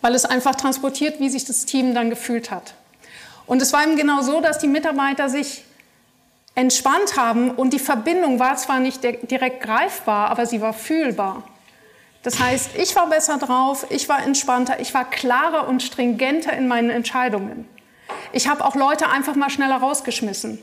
Weil 0.00 0.14
es 0.14 0.24
einfach 0.24 0.54
transportiert, 0.54 1.18
wie 1.18 1.28
sich 1.28 1.44
das 1.44 1.66
Team 1.66 1.94
dann 1.94 2.10
gefühlt 2.10 2.50
hat. 2.50 2.74
Und 3.46 3.60
es 3.60 3.72
war 3.72 3.82
eben 3.82 3.96
genau 3.96 4.22
so, 4.22 4.40
dass 4.40 4.58
die 4.58 4.68
Mitarbeiter 4.68 5.28
sich 5.28 5.64
entspannt 6.54 7.16
haben 7.16 7.50
und 7.50 7.72
die 7.72 7.78
Verbindung 7.78 8.38
war 8.38 8.56
zwar 8.56 8.80
nicht 8.80 9.02
direkt 9.02 9.62
greifbar, 9.62 10.30
aber 10.30 10.46
sie 10.46 10.60
war 10.60 10.72
fühlbar. 10.72 11.44
Das 12.22 12.38
heißt, 12.38 12.72
ich 12.76 12.94
war 12.96 13.08
besser 13.08 13.38
drauf, 13.38 13.86
ich 13.88 14.08
war 14.08 14.22
entspannter, 14.22 14.78
ich 14.78 14.92
war 14.92 15.08
klarer 15.08 15.68
und 15.68 15.82
stringenter 15.82 16.52
in 16.52 16.68
meinen 16.68 16.90
Entscheidungen. 16.90 17.66
Ich 18.32 18.46
habe 18.46 18.64
auch 18.64 18.74
Leute 18.74 19.08
einfach 19.08 19.36
mal 19.36 19.48
schneller 19.48 19.76
rausgeschmissen 19.76 20.62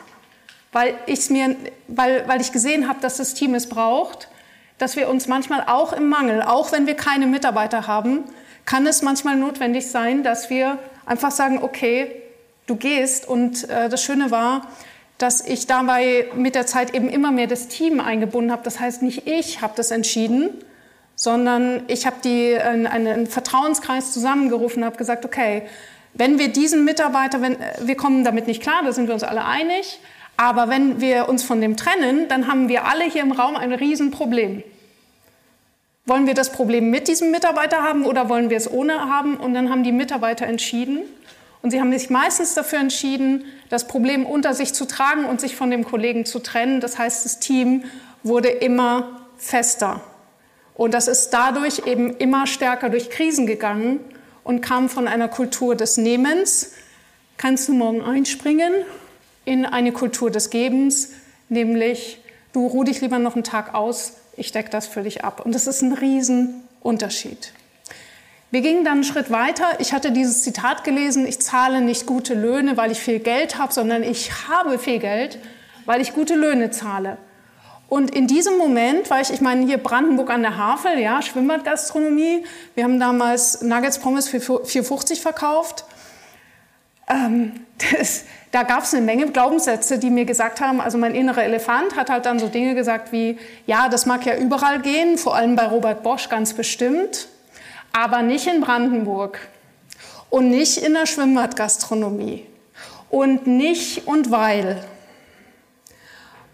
weil, 0.72 0.96
ich's 1.06 1.30
mir, 1.30 1.56
weil, 1.88 2.28
weil 2.28 2.42
ich 2.42 2.52
gesehen 2.52 2.88
habe, 2.88 3.00
dass 3.02 3.18
das 3.18 3.34
Team 3.34 3.56
es 3.56 3.68
braucht, 3.68 4.28
dass 4.78 4.96
wir 4.96 5.10
uns 5.10 5.28
manchmal 5.28 5.64
auch 5.68 5.94
im 5.94 6.08
Mangel, 6.08 6.42
auch 6.42 6.72
wenn 6.72 6.88
wir 6.88 6.96
keine 6.96 7.26
Mitarbeiter 7.28 7.88
haben, 7.88 8.24
kann 8.66 8.86
es 8.86 9.02
manchmal 9.02 9.38
notwendig 9.38 9.90
sein, 9.90 10.24
dass 10.24 10.50
wir 10.50 10.78
einfach 11.06 11.32
sagen, 11.32 11.60
okay, 11.64 12.22
du 12.68 12.76
gehst. 12.76 13.28
Und 13.28 13.70
äh, 13.70 13.90
das 13.90 14.04
Schöne 14.04 14.30
war, 14.30 14.68
dass 15.18 15.42
ich 15.46 15.66
dabei 15.66 16.28
mit 16.36 16.54
der 16.54 16.68
Zeit 16.68 16.94
eben 16.94 17.10
immer 17.10 17.32
mehr 17.32 17.48
das 17.48 17.70
Team 17.70 18.00
eingebunden 18.00 18.52
habe. 18.52 18.62
Das 18.64 18.80
heißt, 18.80 19.02
nicht 19.02 19.28
ich 19.28 19.62
habe 19.62 19.74
das 19.76 19.90
entschieden, 19.90 20.50
sondern 21.16 21.84
ich 21.88 22.06
habe 22.06 22.18
die, 22.24 22.52
äh, 22.52 22.60
einen 22.60 23.26
Vertrauenskreis 23.26 24.14
zusammengerufen 24.14 24.84
und 24.84 24.86
habe 24.86 24.98
gesagt, 24.98 25.26
okay, 25.26 25.64
wenn 26.14 26.38
wir 26.40 26.50
diesen 26.50 26.84
Mitarbeiter, 26.84 27.42
wenn, 27.42 27.60
äh, 27.60 27.74
wir 27.82 27.96
kommen 27.96 28.24
damit 28.24 28.48
nicht 28.48 28.62
klar, 28.62 28.82
da 28.84 28.92
sind 28.92 29.08
wir 29.08 29.14
uns 29.14 29.24
alle 29.24 29.46
einig, 29.46 30.00
aber 30.38 30.70
wenn 30.70 31.02
wir 31.02 31.28
uns 31.28 31.44
von 31.44 31.60
dem 31.60 31.76
trennen, 31.76 32.28
dann 32.30 32.48
haben 32.48 32.70
wir 32.70 32.86
alle 32.86 33.06
hier 33.06 33.24
im 33.24 33.32
Raum 33.32 33.56
ein 33.56 33.74
Riesenproblem. 33.74 34.64
Wollen 36.06 36.28
wir 36.28 36.36
das 36.36 36.52
Problem 36.52 36.90
mit 36.90 37.08
diesem 37.08 37.32
Mitarbeiter 37.32 37.84
haben 37.84 38.06
oder 38.06 38.30
wollen 38.30 38.50
wir 38.50 38.58
es 38.58 38.72
ohne 38.72 39.10
haben? 39.10 39.36
Und 39.36 39.56
dann 39.56 39.70
haben 39.70 39.84
die 39.84 39.92
Mitarbeiter 39.92 40.46
entschieden. 40.46 41.00
Und 41.62 41.72
sie 41.72 41.82
haben 41.82 41.92
sich 41.92 42.10
meistens 42.10 42.54
dafür 42.54 42.80
entschieden, 42.80 43.44
das 43.70 43.88
Problem 43.88 44.26
unter 44.26 44.54
sich 44.54 44.74
zu 44.74 44.86
tragen 44.86 45.26
und 45.26 45.42
sich 45.42 45.56
von 45.56 45.72
dem 45.72 45.84
Kollegen 45.84 46.24
zu 46.24 46.40
trennen. 46.40 46.80
Das 46.80 46.98
heißt, 46.98 47.26
das 47.26 47.40
Team 47.40 47.84
wurde 48.24 48.48
immer 48.48 49.22
fester. 49.38 50.02
Und 50.76 50.94
das 50.94 51.08
ist 51.08 51.32
dadurch 51.32 51.88
eben 51.88 52.16
immer 52.18 52.46
stärker 52.46 52.90
durch 52.90 53.10
Krisen 53.10 53.48
gegangen 53.48 54.00
und 54.44 54.62
kam 54.62 54.88
von 54.88 55.08
einer 55.08 55.28
Kultur 55.28 55.76
des 55.76 55.98
Nehmens. 55.98 56.74
Kannst 57.38 57.68
du 57.68 57.74
morgen 57.74 58.02
einspringen? 58.02 58.72
In 59.48 59.66
eine 59.66 59.94
Kultur 59.94 60.30
des 60.30 60.50
Gebens, 60.50 61.14
nämlich 61.48 62.20
du 62.52 62.68
ruh 62.68 62.84
dich 62.84 63.00
lieber 63.00 63.18
noch 63.18 63.36
einen 63.36 63.46
Tag 63.46 63.74
aus, 63.74 64.16
ich 64.36 64.52
decke 64.52 64.70
das 64.70 64.88
für 64.88 65.04
dich 65.04 65.24
ab. 65.24 65.42
Und 65.46 65.56
das 65.56 65.68
ist 65.68 65.82
ein 65.82 65.94
Riesenunterschied. 65.94 67.54
Wir 68.52 68.60
gingen 68.60 68.84
dann 68.84 68.96
einen 68.96 69.04
Schritt 69.06 69.32
weiter. 69.32 69.80
Ich 69.80 69.94
hatte 69.94 70.12
dieses 70.12 70.44
Zitat 70.44 70.84
gelesen, 70.84 71.26
ich 71.26 71.40
zahle 71.40 71.80
nicht 71.80 72.06
gute 72.06 72.34
Löhne, 72.34 72.76
weil 72.76 72.92
ich 72.92 73.00
viel 73.00 73.20
Geld 73.20 73.58
habe, 73.58 73.72
sondern 73.72 74.04
ich 74.04 74.50
habe 74.50 74.78
viel 74.80 75.00
Geld, 75.00 75.40
weil 75.86 76.02
ich 76.02 76.14
gute 76.14 76.36
Löhne 76.36 76.70
zahle. 76.72 77.18
Und 77.88 78.14
in 78.14 78.28
diesem 78.28 78.58
Moment 78.58 79.10
war 79.10 79.22
ich, 79.22 79.32
ich 79.32 79.40
meine, 79.40 79.66
hier 79.66 79.78
Brandenburg 79.78 80.30
an 80.30 80.42
der 80.42 80.58
Havel, 80.58 81.00
ja, 81.00 81.22
Schwimmbadgastronomie. 81.22 82.44
Wir 82.76 82.84
haben 82.84 83.00
damals 83.00 83.62
Nuggets 83.62 84.00
Pommes 84.00 84.28
für 84.28 84.40
4,50 84.40 85.22
verkauft. 85.22 85.86
Ähm, 87.08 87.54
das, 87.98 88.26
da 88.52 88.64
gab 88.64 88.84
es 88.84 88.94
eine 88.94 89.06
Menge 89.06 89.28
Glaubenssätze, 89.32 90.00
die 90.00 90.10
mir 90.10 90.26
gesagt 90.26 90.62
haben, 90.62 90.80
also 90.80 90.98
mein 90.98 91.14
innerer 91.16 91.44
Elefant 91.44 91.96
hat 91.96 92.10
halt 92.10 92.26
dann 92.26 92.40
so 92.40 92.48
Dinge 92.48 92.76
gesagt 92.76 93.12
wie, 93.12 93.38
ja, 93.66 93.90
das 93.90 94.06
mag 94.06 94.26
ja 94.26 94.38
überall 94.38 94.82
gehen, 94.82 95.18
vor 95.18 95.36
allem 95.36 95.56
bei 95.56 95.66
Robert 95.66 96.02
Bosch 96.04 96.30
ganz 96.30 96.54
bestimmt, 96.54 97.28
aber 97.92 98.22
nicht 98.22 98.48
in 98.48 98.62
Brandenburg 98.62 99.40
und 100.30 100.50
nicht 100.50 100.78
in 100.78 100.94
der 100.94 101.06
Schwimmbadgastronomie 101.06 102.46
und 103.10 103.48
nicht 103.48 104.08
und 104.08 104.32
weil. 104.32 104.84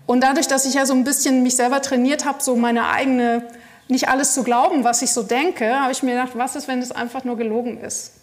Und 0.06 0.22
dadurch, 0.22 0.48
dass 0.48 0.66
ich 0.66 0.74
ja 0.74 0.86
so 0.86 0.94
ein 0.94 1.04
bisschen 1.04 1.44
mich 1.44 1.56
selber 1.56 1.82
trainiert 1.82 2.26
habe, 2.26 2.42
so 2.42 2.56
meine 2.56 2.88
eigene, 2.90 3.48
nicht 3.88 4.10
alles 4.10 4.34
zu 4.34 4.44
glauben, 4.44 4.84
was 4.84 5.02
ich 5.02 5.12
so 5.12 5.24
denke, 5.24 5.80
habe 5.80 5.92
ich 5.92 6.04
mir 6.04 6.16
gedacht, 6.16 6.32
was 6.34 6.56
ist, 6.56 6.68
wenn 6.68 6.80
es 6.80 6.92
einfach 6.92 7.24
nur 7.24 7.38
gelogen 7.38 7.80
ist? 7.82 8.14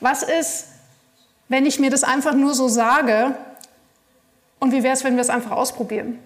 Was 0.00 0.22
ist, 0.22 0.66
wenn 1.48 1.66
ich 1.66 1.78
mir 1.78 1.90
das 1.90 2.04
einfach 2.04 2.34
nur 2.34 2.54
so 2.54 2.68
sage? 2.68 3.34
Und 4.58 4.72
wie 4.72 4.82
wäre 4.82 4.94
es, 4.94 5.04
wenn 5.04 5.14
wir 5.14 5.22
es 5.22 5.30
einfach 5.30 5.50
ausprobieren? 5.52 6.18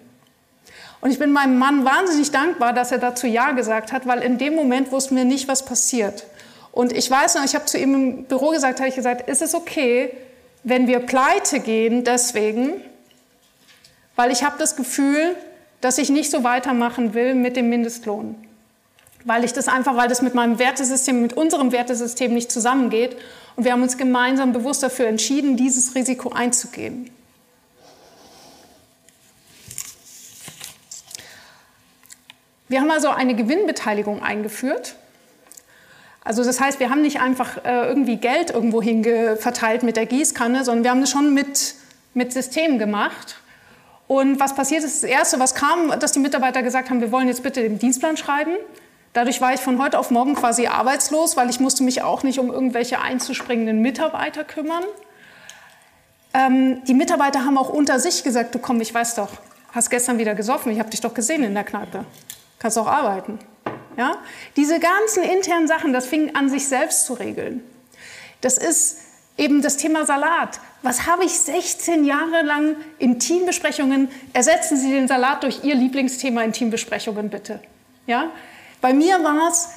Und 1.01 1.11
ich 1.11 1.19
bin 1.19 1.31
meinem 1.31 1.57
Mann 1.57 1.85
wahnsinnig 1.85 2.31
dankbar, 2.31 2.73
dass 2.73 2.91
er 2.91 2.97
dazu 2.97 3.27
Ja 3.27 3.51
gesagt 3.51 3.91
hat, 3.91 4.07
weil 4.07 4.21
in 4.21 4.37
dem 4.37 4.55
Moment 4.55 4.91
wussten 4.91 5.15
wir 5.15 5.25
nicht, 5.25 5.47
was 5.47 5.65
passiert. 5.65 6.25
Und 6.71 6.91
ich 6.91 7.09
weiß 7.09 7.35
noch, 7.35 7.43
ich 7.43 7.55
habe 7.55 7.65
zu 7.65 7.77
ihm 7.77 7.93
im 7.93 8.23
Büro 8.25 8.49
gesagt, 8.49 8.79
habe 8.79 8.89
ich 8.89 8.95
gesagt, 8.95 9.27
ist 9.29 9.41
es 9.41 9.53
okay, 9.53 10.11
wenn 10.63 10.87
wir 10.87 10.99
pleite 10.99 11.59
gehen 11.59 12.03
deswegen, 12.03 12.81
weil 14.15 14.31
ich 14.31 14.43
habe 14.43 14.57
das 14.57 14.75
Gefühl, 14.75 15.35
dass 15.81 15.97
ich 15.97 16.09
nicht 16.09 16.31
so 16.31 16.43
weitermachen 16.43 17.13
will 17.13 17.35
mit 17.35 17.55
dem 17.55 17.69
Mindestlohn. 17.69 18.35
Weil 19.25 19.43
ich 19.43 19.53
das 19.53 19.67
einfach, 19.67 19.95
weil 19.95 20.07
das 20.07 20.21
mit 20.21 20.33
meinem 20.33 20.59
Wertesystem, 20.59 21.21
mit 21.21 21.33
unserem 21.33 21.71
Wertesystem 21.71 22.33
nicht 22.33 22.51
zusammengeht. 22.51 23.17
Und 23.55 23.65
wir 23.65 23.71
haben 23.71 23.81
uns 23.81 23.97
gemeinsam 23.97 24.53
bewusst 24.53 24.83
dafür 24.83 25.07
entschieden, 25.07 25.57
dieses 25.57 25.95
Risiko 25.95 26.29
einzugehen. 26.29 27.09
Wir 32.69 32.81
haben 32.81 32.91
also 32.91 33.09
eine 33.09 33.35
Gewinnbeteiligung 33.35 34.21
eingeführt. 34.21 34.95
Also 36.23 36.43
das 36.43 36.59
heißt, 36.59 36.81
wir 36.81 36.89
haben 36.89 37.01
nicht 37.01 37.21
einfach 37.21 37.63
äh, 37.63 37.87
irgendwie 37.87 38.17
Geld 38.17 38.49
irgendwo 38.49 38.81
verteilt 39.37 39.83
mit 39.83 39.95
der 39.95 40.05
Gießkanne, 40.05 40.65
sondern 40.65 40.83
wir 40.83 40.91
haben 40.91 40.99
das 40.99 41.09
schon 41.09 41.33
mit, 41.33 41.75
mit 42.13 42.33
System 42.33 42.77
gemacht. 42.77 43.37
Und 44.07 44.39
was 44.39 44.53
passiert 44.53 44.83
ist, 44.83 45.03
das 45.03 45.09
Erste, 45.09 45.39
was 45.39 45.55
kam, 45.55 45.97
dass 45.99 46.11
die 46.11 46.19
Mitarbeiter 46.19 46.63
gesagt 46.63 46.89
haben, 46.89 46.99
wir 46.99 47.13
wollen 47.13 47.29
jetzt 47.29 47.43
bitte 47.43 47.61
den 47.61 47.79
Dienstplan 47.79 48.17
schreiben. 48.17 48.55
Dadurch 49.17 49.41
war 49.41 49.51
ich 49.51 49.61
von 49.61 49.81
heute 49.81 49.97
auf 49.97 50.11
morgen 50.11 50.35
quasi 50.35 50.67
arbeitslos, 50.67 51.35
weil 51.35 51.49
ich 51.49 51.59
musste 51.59 51.81
mich 51.81 52.03
auch 52.03 52.21
nicht 52.21 52.37
um 52.37 52.51
irgendwelche 52.51 53.01
einzuspringenden 53.01 53.81
Mitarbeiter 53.81 54.43
kümmern. 54.43 54.83
Ähm, 56.35 56.83
die 56.85 56.93
Mitarbeiter 56.93 57.43
haben 57.43 57.57
auch 57.57 57.69
unter 57.69 57.99
sich 57.99 58.23
gesagt, 58.23 58.53
du 58.53 58.59
komm, 58.59 58.79
ich 58.79 58.93
weiß 58.93 59.15
doch, 59.15 59.29
hast 59.71 59.89
gestern 59.89 60.19
wieder 60.19 60.35
gesoffen, 60.35 60.71
ich 60.71 60.77
habe 60.77 60.91
dich 60.91 61.01
doch 61.01 61.15
gesehen 61.15 61.43
in 61.43 61.55
der 61.55 61.63
Kneipe 61.63 62.05
kannst 62.59 62.77
auch 62.77 62.87
arbeiten. 62.87 63.39
Ja? 63.97 64.17
Diese 64.55 64.79
ganzen 64.79 65.23
internen 65.23 65.67
Sachen, 65.67 65.93
das 65.93 66.05
fing 66.05 66.35
an, 66.35 66.49
sich 66.49 66.67
selbst 66.67 67.05
zu 67.05 67.13
regeln. 67.13 67.63
Das 68.41 68.57
ist 68.57 68.99
eben 69.37 69.61
das 69.61 69.77
Thema 69.77 70.05
Salat. 70.05 70.59
Was 70.83 71.07
habe 71.07 71.25
ich 71.25 71.39
16 71.39 72.05
Jahre 72.05 72.43
lang 72.43 72.75
in 72.99 73.19
Teambesprechungen? 73.19 74.09
Ersetzen 74.33 74.77
Sie 74.77 74.91
den 74.91 75.07
Salat 75.07 75.43
durch 75.43 75.63
Ihr 75.63 75.75
Lieblingsthema 75.75 76.43
in 76.43 76.53
Teambesprechungen, 76.53 77.29
bitte. 77.29 77.59
Ja? 78.05 78.31
Bei 78.81 78.93
mir 78.93 79.23
war 79.23 79.49
es, 79.49 79.69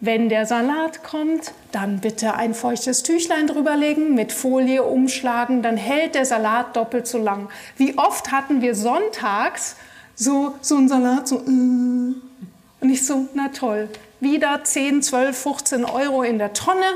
wenn 0.00 0.28
der 0.28 0.46
Salat 0.46 1.02
kommt, 1.02 1.52
dann 1.72 2.00
bitte 2.00 2.34
ein 2.34 2.54
feuchtes 2.54 3.02
Tüchlein 3.02 3.46
drüberlegen, 3.46 4.14
mit 4.14 4.32
Folie 4.32 4.84
umschlagen, 4.84 5.62
dann 5.62 5.76
hält 5.76 6.14
der 6.14 6.24
Salat 6.24 6.76
doppelt 6.76 7.06
so 7.06 7.18
lang. 7.18 7.48
Wie 7.76 7.98
oft 7.98 8.30
hatten 8.30 8.62
wir 8.62 8.74
sonntags 8.74 9.76
so, 10.14 10.54
so 10.60 10.76
ein 10.76 10.88
Salat, 10.88 11.28
so, 11.28 11.36
äh. 11.36 11.40
und 11.40 12.90
ich 12.90 13.06
so, 13.06 13.28
na 13.34 13.48
toll, 13.48 13.88
wieder 14.20 14.62
10, 14.62 15.02
12, 15.02 15.36
15 15.36 15.84
Euro 15.84 16.22
in 16.22 16.38
der 16.38 16.52
Tonne 16.52 16.86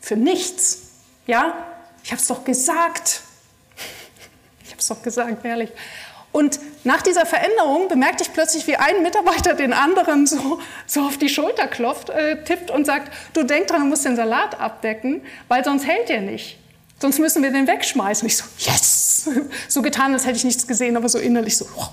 für 0.00 0.16
nichts. 0.16 0.90
Ja, 1.26 1.54
ich 2.02 2.10
habe 2.10 2.20
es 2.20 2.28
doch 2.28 2.44
gesagt. 2.44 3.22
Ich 4.64 4.74
habe 4.74 4.80
es 4.80 4.88
doch 4.88 5.02
gesagt, 5.02 5.44
ehrlich. 5.44 5.70
Und 6.32 6.58
nach 6.84 7.02
dieser 7.02 7.26
Veränderung 7.26 7.88
bemerkte 7.88 8.24
ich 8.24 8.32
plötzlich, 8.32 8.66
wie 8.66 8.76
ein 8.76 9.02
Mitarbeiter 9.02 9.54
den 9.54 9.72
anderen 9.72 10.26
so, 10.26 10.58
so 10.86 11.02
auf 11.02 11.18
die 11.18 11.28
Schulter 11.28 11.68
klopft, 11.68 12.10
äh, 12.10 12.42
tippt 12.42 12.70
und 12.70 12.86
sagt, 12.86 13.12
du 13.34 13.42
denk 13.42 13.68
dran, 13.68 13.82
du 13.82 13.86
musst 13.86 14.04
den 14.04 14.16
Salat 14.16 14.58
abdecken, 14.58 15.22
weil 15.48 15.62
sonst 15.62 15.86
hält 15.86 16.08
der 16.08 16.22
nicht. 16.22 16.58
Sonst 16.98 17.18
müssen 17.18 17.42
wir 17.42 17.50
den 17.50 17.66
wegschmeißen. 17.66 18.26
Ich 18.26 18.36
so, 18.36 18.44
yes! 18.58 19.28
So 19.68 19.82
getan, 19.82 20.12
als 20.12 20.24
hätte 20.24 20.36
ich 20.36 20.44
nichts 20.44 20.66
gesehen, 20.66 20.96
aber 20.96 21.08
so 21.08 21.18
innerlich 21.18 21.56
so, 21.56 21.66
oh. 21.76 21.86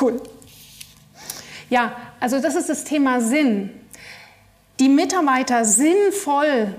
Cool. 0.00 0.20
Ja, 1.70 1.96
also 2.20 2.40
das 2.40 2.54
ist 2.54 2.68
das 2.68 2.84
Thema 2.84 3.20
Sinn. 3.20 3.70
Die 4.80 4.88
Mitarbeiter 4.88 5.64
sinnvoll 5.64 6.74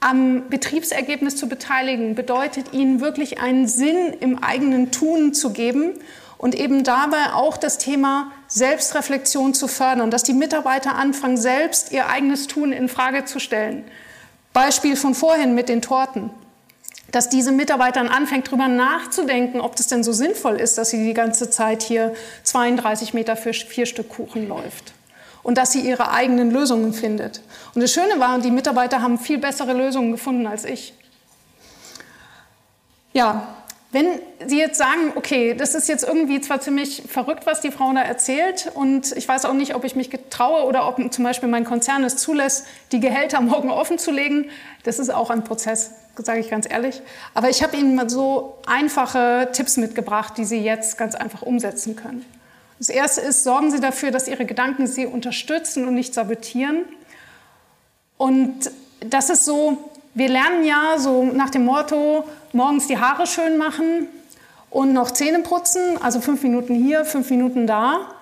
am 0.00 0.48
Betriebsergebnis 0.48 1.36
zu 1.36 1.48
beteiligen, 1.48 2.14
bedeutet 2.14 2.72
ihnen 2.72 3.00
wirklich 3.00 3.40
einen 3.40 3.66
Sinn 3.66 4.14
im 4.20 4.42
eigenen 4.42 4.90
Tun 4.90 5.34
zu 5.34 5.50
geben 5.50 5.94
und 6.36 6.54
eben 6.54 6.84
dabei 6.84 7.32
auch 7.34 7.56
das 7.56 7.78
Thema 7.78 8.30
Selbstreflexion 8.46 9.54
zu 9.54 9.66
fördern, 9.66 10.10
dass 10.10 10.22
die 10.22 10.34
Mitarbeiter 10.34 10.94
anfangen, 10.94 11.36
selbst 11.36 11.92
ihr 11.92 12.08
eigenes 12.08 12.46
Tun 12.46 12.72
in 12.72 12.88
Frage 12.88 13.24
zu 13.24 13.40
stellen. 13.40 13.84
Beispiel 14.52 14.96
von 14.96 15.14
vorhin 15.14 15.54
mit 15.54 15.68
den 15.68 15.82
Torten 15.82 16.30
dass 17.10 17.28
diese 17.28 17.52
Mitarbeitern 17.52 18.08
anfängt, 18.08 18.48
darüber 18.48 18.68
nachzudenken, 18.68 19.60
ob 19.60 19.76
das 19.76 19.86
denn 19.86 20.04
so 20.04 20.12
sinnvoll 20.12 20.56
ist, 20.56 20.76
dass 20.78 20.90
sie 20.90 21.04
die 21.04 21.14
ganze 21.14 21.48
Zeit 21.50 21.82
hier 21.82 22.14
32 22.44 23.14
Meter 23.14 23.36
für 23.36 23.52
vier 23.52 23.86
Stück 23.86 24.10
Kuchen 24.10 24.48
läuft. 24.48 24.92
Und 25.42 25.58
dass 25.58 25.72
sie 25.72 25.80
ihre 25.80 26.10
eigenen 26.10 26.50
Lösungen 26.50 26.92
findet. 26.92 27.40
Und 27.74 27.82
das 27.82 27.92
Schöne 27.92 28.18
war, 28.18 28.38
die 28.38 28.50
Mitarbeiter 28.50 29.02
haben 29.02 29.18
viel 29.18 29.38
bessere 29.38 29.72
Lösungen 29.72 30.12
gefunden 30.12 30.46
als 30.46 30.64
ich. 30.64 30.94
Ja, 33.12 33.46
wenn 33.90 34.20
Sie 34.46 34.58
jetzt 34.58 34.76
sagen, 34.76 35.12
okay, 35.14 35.54
das 35.54 35.74
ist 35.74 35.88
jetzt 35.88 36.06
irgendwie 36.06 36.42
zwar 36.42 36.60
ziemlich 36.60 37.04
verrückt, 37.08 37.46
was 37.46 37.62
die 37.62 37.70
Frau 37.70 37.90
da 37.94 38.02
erzählt, 38.02 38.70
und 38.74 39.16
ich 39.16 39.26
weiß 39.26 39.46
auch 39.46 39.54
nicht, 39.54 39.74
ob 39.74 39.84
ich 39.84 39.96
mich 39.96 40.10
getraue 40.10 40.64
oder 40.64 40.86
ob 40.86 41.00
zum 41.12 41.24
Beispiel 41.24 41.48
mein 41.48 41.64
Konzern 41.64 42.04
es 42.04 42.18
zulässt, 42.18 42.66
die 42.92 43.00
Gehälter 43.00 43.40
morgen 43.40 43.70
offen 43.70 43.98
zu 43.98 44.10
legen, 44.10 44.50
das 44.84 44.98
ist 44.98 45.08
auch 45.08 45.30
ein 45.30 45.42
Prozess, 45.42 45.92
sage 46.22 46.40
ich 46.40 46.50
ganz 46.50 46.70
ehrlich. 46.70 47.00
Aber 47.32 47.48
ich 47.48 47.62
habe 47.62 47.76
Ihnen 47.76 47.94
mal 47.94 48.10
so 48.10 48.58
einfache 48.66 49.48
Tipps 49.52 49.78
mitgebracht, 49.78 50.34
die 50.36 50.44
Sie 50.44 50.58
jetzt 50.58 50.98
ganz 50.98 51.14
einfach 51.14 51.40
umsetzen 51.40 51.96
können. 51.96 52.26
Das 52.78 52.88
erste 52.88 53.20
ist, 53.22 53.44
sorgen 53.44 53.70
Sie 53.70 53.80
dafür, 53.80 54.10
dass 54.10 54.28
Ihre 54.28 54.46
Gedanken 54.46 54.86
Sie 54.86 55.06
unterstützen 55.06 55.86
und 55.86 55.94
nicht 55.94 56.14
sabotieren. 56.14 56.84
Und 58.16 58.70
das 59.00 59.30
ist 59.30 59.44
so, 59.44 59.90
wir 60.14 60.28
lernen 60.28 60.64
ja 60.64 60.98
so 60.98 61.24
nach 61.24 61.50
dem 61.50 61.64
Motto, 61.64 62.24
morgens 62.52 62.86
die 62.86 62.98
Haare 62.98 63.26
schön 63.26 63.58
machen 63.58 64.08
und 64.70 64.92
noch 64.92 65.10
Zähne 65.10 65.40
putzen, 65.40 66.00
also 66.00 66.20
fünf 66.20 66.42
Minuten 66.42 66.74
hier, 66.74 67.04
fünf 67.04 67.30
Minuten 67.30 67.66
da. 67.66 68.12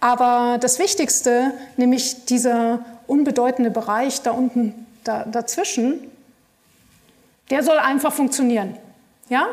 Aber 0.00 0.58
das 0.58 0.78
Wichtigste, 0.78 1.52
nämlich 1.76 2.26
dieser 2.26 2.84
unbedeutende 3.06 3.70
Bereich 3.70 4.22
da 4.22 4.32
unten 4.32 4.86
da, 5.02 5.24
dazwischen, 5.24 6.10
der 7.50 7.62
soll 7.62 7.78
einfach 7.78 8.12
funktionieren. 8.12 8.76
Ja? 9.28 9.46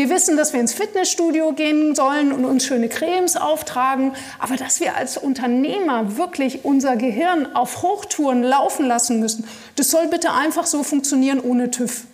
Wir 0.00 0.08
wissen, 0.08 0.38
dass 0.38 0.54
wir 0.54 0.60
ins 0.60 0.72
Fitnessstudio 0.72 1.52
gehen 1.52 1.94
sollen 1.94 2.32
und 2.32 2.46
uns 2.46 2.64
schöne 2.64 2.88
Cremes 2.88 3.36
auftragen, 3.36 4.14
aber 4.38 4.56
dass 4.56 4.80
wir 4.80 4.96
als 4.96 5.18
Unternehmer 5.18 6.16
wirklich 6.16 6.64
unser 6.64 6.96
Gehirn 6.96 7.54
auf 7.54 7.82
Hochtouren 7.82 8.42
laufen 8.42 8.86
lassen 8.86 9.20
müssen, 9.20 9.46
das 9.76 9.90
soll 9.90 10.08
bitte 10.08 10.32
einfach 10.32 10.64
so 10.64 10.84
funktionieren 10.84 11.38
ohne 11.38 11.70
TÜV. 11.70 12.06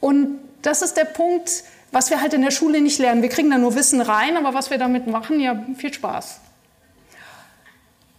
Und 0.00 0.40
das 0.62 0.82
ist 0.82 0.96
der 0.96 1.04
Punkt, 1.04 1.62
was 1.92 2.10
wir 2.10 2.20
halt 2.20 2.34
in 2.34 2.42
der 2.42 2.50
Schule 2.50 2.80
nicht 2.80 2.98
lernen. 2.98 3.22
Wir 3.22 3.28
kriegen 3.28 3.50
da 3.50 3.58
nur 3.58 3.76
Wissen 3.76 4.00
rein, 4.00 4.36
aber 4.36 4.54
was 4.54 4.70
wir 4.70 4.78
damit 4.78 5.06
machen, 5.06 5.38
ja, 5.38 5.64
viel 5.76 5.94
Spaß. 5.94 6.40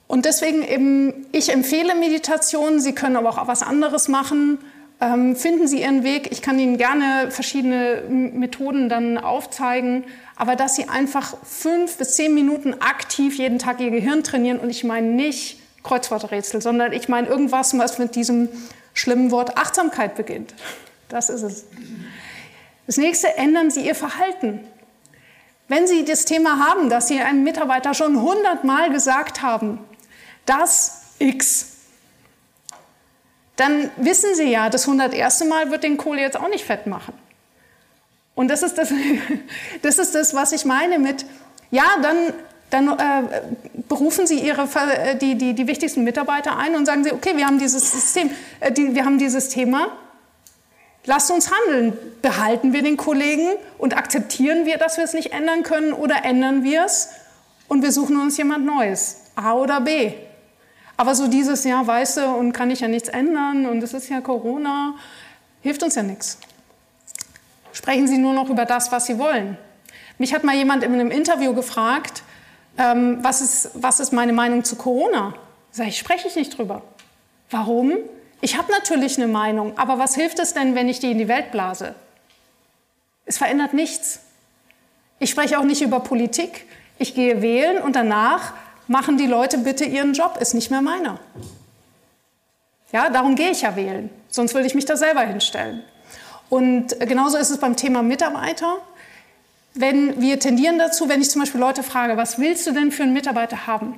Und 0.08 0.24
deswegen 0.24 0.63
eben, 0.63 1.28
ich 1.34 1.52
empfehle 1.52 1.96
Meditation, 1.96 2.80
Sie 2.80 2.96
können 2.96 3.17
aber 3.17 3.28
auch 3.28 3.48
was 3.48 3.62
anderes 3.62 4.08
machen. 4.08 4.60
Ähm, 5.03 5.35
finden 5.35 5.67
Sie 5.67 5.81
Ihren 5.81 6.05
Weg. 6.05 6.31
Ich 6.31 6.41
kann 6.41 6.57
Ihnen 6.57 6.77
gerne 6.77 7.29
verschiedene 7.29 8.03
Methoden 8.07 8.87
dann 8.87 9.17
aufzeigen, 9.17 10.05
aber 10.37 10.55
dass 10.55 10.77
Sie 10.77 10.87
einfach 10.87 11.35
fünf 11.43 11.97
bis 11.97 12.15
zehn 12.15 12.33
Minuten 12.33 12.75
aktiv 12.75 13.37
jeden 13.37 13.59
Tag 13.59 13.81
Ihr 13.81 13.91
Gehirn 13.91 14.23
trainieren 14.23 14.59
und 14.59 14.69
ich 14.69 14.85
meine 14.85 15.07
nicht 15.07 15.59
Kreuzworträtsel, 15.83 16.61
sondern 16.61 16.93
ich 16.93 17.09
meine 17.09 17.27
irgendwas, 17.27 17.77
was 17.77 17.99
mit 17.99 18.15
diesem 18.15 18.47
schlimmen 18.93 19.31
Wort 19.31 19.57
Achtsamkeit 19.57 20.15
beginnt. 20.15 20.53
Das 21.09 21.29
ist 21.29 21.41
es. 21.41 21.65
Das 22.87 22.95
nächste, 22.95 23.35
ändern 23.35 23.71
Sie 23.71 23.85
Ihr 23.85 23.95
Verhalten. 23.95 24.61
Wenn 25.67 25.85
Sie 25.85 26.05
das 26.05 26.23
Thema 26.23 26.65
haben, 26.65 26.89
dass 26.89 27.09
Sie 27.09 27.19
einem 27.19 27.43
Mitarbeiter 27.43 27.93
schon 27.93 28.21
hundertmal 28.21 28.89
gesagt 28.89 29.41
haben, 29.41 29.79
dass 30.45 31.15
X 31.19 31.72
dann 33.55 33.91
wissen 33.97 34.35
Sie 34.35 34.49
ja, 34.49 34.69
das 34.69 34.87
101. 34.87 35.45
Mal 35.45 35.71
wird 35.71 35.83
den 35.83 35.97
Kohl 35.97 36.19
jetzt 36.19 36.37
auch 36.37 36.49
nicht 36.49 36.65
fett 36.65 36.87
machen. 36.87 37.13
Und 38.35 38.49
das 38.49 38.63
ist 38.63 38.77
das, 38.77 38.89
das, 39.81 39.99
ist 39.99 40.15
das 40.15 40.33
was 40.33 40.51
ich 40.51 40.65
meine 40.65 40.99
mit, 40.99 41.25
ja, 41.71 41.85
dann, 42.01 42.33
dann 42.69 42.87
äh, 42.87 43.41
berufen 43.87 44.25
Sie 44.25 44.39
Ihre, 44.39 44.63
äh, 44.63 45.15
die, 45.15 45.35
die, 45.35 45.53
die 45.53 45.67
wichtigsten 45.67 46.03
Mitarbeiter 46.03 46.57
ein 46.57 46.75
und 46.75 46.85
sagen 46.85 47.03
Sie, 47.03 47.11
okay, 47.11 47.37
wir 47.37 47.45
haben 47.45 47.59
dieses 47.59 47.91
System, 47.91 48.31
äh, 48.59 48.71
die, 48.71 48.95
wir 48.95 49.05
haben 49.05 49.19
dieses 49.19 49.49
Thema, 49.49 49.91
Lasst 51.05 51.31
uns 51.31 51.51
handeln. 51.51 51.97
Behalten 52.21 52.71
wir 52.71 52.81
den 52.81 52.95
Kollegen 52.95 53.49
und 53.77 53.97
akzeptieren 53.97 54.65
wir, 54.65 54.77
dass 54.77 54.97
wir 54.97 55.03
es 55.03 55.13
nicht 55.13 55.33
ändern 55.33 55.63
können 55.63 55.91
oder 55.91 56.23
ändern 56.23 56.63
wir 56.63 56.85
es 56.85 57.09
und 57.67 57.83
wir 57.83 57.91
suchen 57.91 58.19
uns 58.19 58.37
jemand 58.37 58.65
Neues? 58.65 59.17
A 59.35 59.53
oder 59.53 59.81
B? 59.81 60.13
Aber 60.97 61.15
so 61.15 61.27
dieses 61.27 61.63
Jahr, 61.63 61.86
weißt 61.86 62.17
du, 62.17 62.27
und 62.27 62.53
kann 62.53 62.71
ich 62.71 62.82
ja 62.82 62.88
nichts 62.88 63.10
ändern 63.10 63.65
und 63.65 63.82
es 63.82 63.93
ist 63.93 64.10
ja 64.10 64.21
Corona, 64.21 64.95
hilft 65.62 65.84
uns 65.84 65.95
ja 65.95 66.03
nichts. 66.03 66.38
Sprechen 67.71 68.08
Sie 68.08 68.17
nur 68.17 68.34
noch 68.34 68.49
über 68.49 68.65
das, 68.65 68.91
was 68.91 69.08
Sie 69.08 69.17
wollen. 69.17 69.58
Mich 70.19 70.34
hat 70.34 70.43
mal 70.43 70.56
jemand 70.56 70.84
in 70.84 70.93
einem 70.93 71.10
Interview 71.10 71.53
gefragt, 71.53 72.23
ähm, 72.77 73.19
was, 73.21 73.41
ist, 73.41 73.71
was 73.73 73.99
ist 73.99 74.13
meine 74.13 74.34
Meinung 74.34 74.63
zu 74.63 74.75
Corona? 74.75 75.34
Sag 75.71 75.88
ich, 75.88 75.97
spreche 75.97 76.27
ich 76.27 76.36
nicht 76.36 76.58
drüber. 76.58 76.84
Warum? 77.49 77.97
Ich 78.41 78.58
habe 78.58 78.71
natürlich 78.71 79.17
eine 79.17 79.27
Meinung, 79.27 79.77
aber 79.77 79.97
was 79.97 80.15
hilft 80.15 80.39
es 80.39 80.53
denn, 80.53 80.75
wenn 80.75 80.89
ich 80.89 80.99
die 80.99 81.12
in 81.12 81.17
die 81.17 81.27
Welt 81.27 81.51
blase? 81.51 81.95
Es 83.25 83.38
verändert 83.38 83.73
nichts. 83.73 84.19
Ich 85.19 85.29
spreche 85.29 85.58
auch 85.58 85.63
nicht 85.63 85.82
über 85.82 85.99
Politik. 86.01 86.67
Ich 86.99 87.15
gehe 87.15 87.41
wählen 87.41 87.82
und 87.82 87.95
danach 87.95 88.53
machen 88.88 89.17
die 89.17 89.28
Leute 89.28 89.58
bitte 89.58 89.86
ihren 89.86 90.13
Job, 90.13 90.38
ist 90.39 90.54
nicht 90.54 90.72
mehr 90.72 90.82
meiner. 90.82 91.19
Ja, 92.91 93.10
darum 93.10 93.36
gehe 93.36 93.52
ich 93.52 93.62
ja 93.62 93.76
wählen, 93.76 94.10
sonst 94.30 94.54
würde 94.54 94.67
ich 94.67 94.76
mich 94.76 94.86
da 94.86 94.96
selber 94.96 95.22
hinstellen. 95.22 95.84
Und 96.50 97.00
genauso 97.00 97.38
ist 97.38 97.50
es 97.50 97.58
beim 97.58 97.76
Thema 97.76 98.04
Mitarbeiter. 98.04 98.78
Wenn 99.74 100.22
wir 100.22 100.39
tendieren 100.39 100.78
dazu, 100.78 101.10
wenn 101.10 101.22
ich 101.22 101.32
zum 101.32 101.41
Beispiel 101.41 101.60
Leute 101.60 101.82
frage, 101.82 102.15
was 102.17 102.38
willst 102.38 102.67
du 102.67 102.72
denn 102.72 102.91
für 102.91 103.04
einen 103.04 103.13
Mitarbeiter 103.13 103.65
haben? 103.65 103.98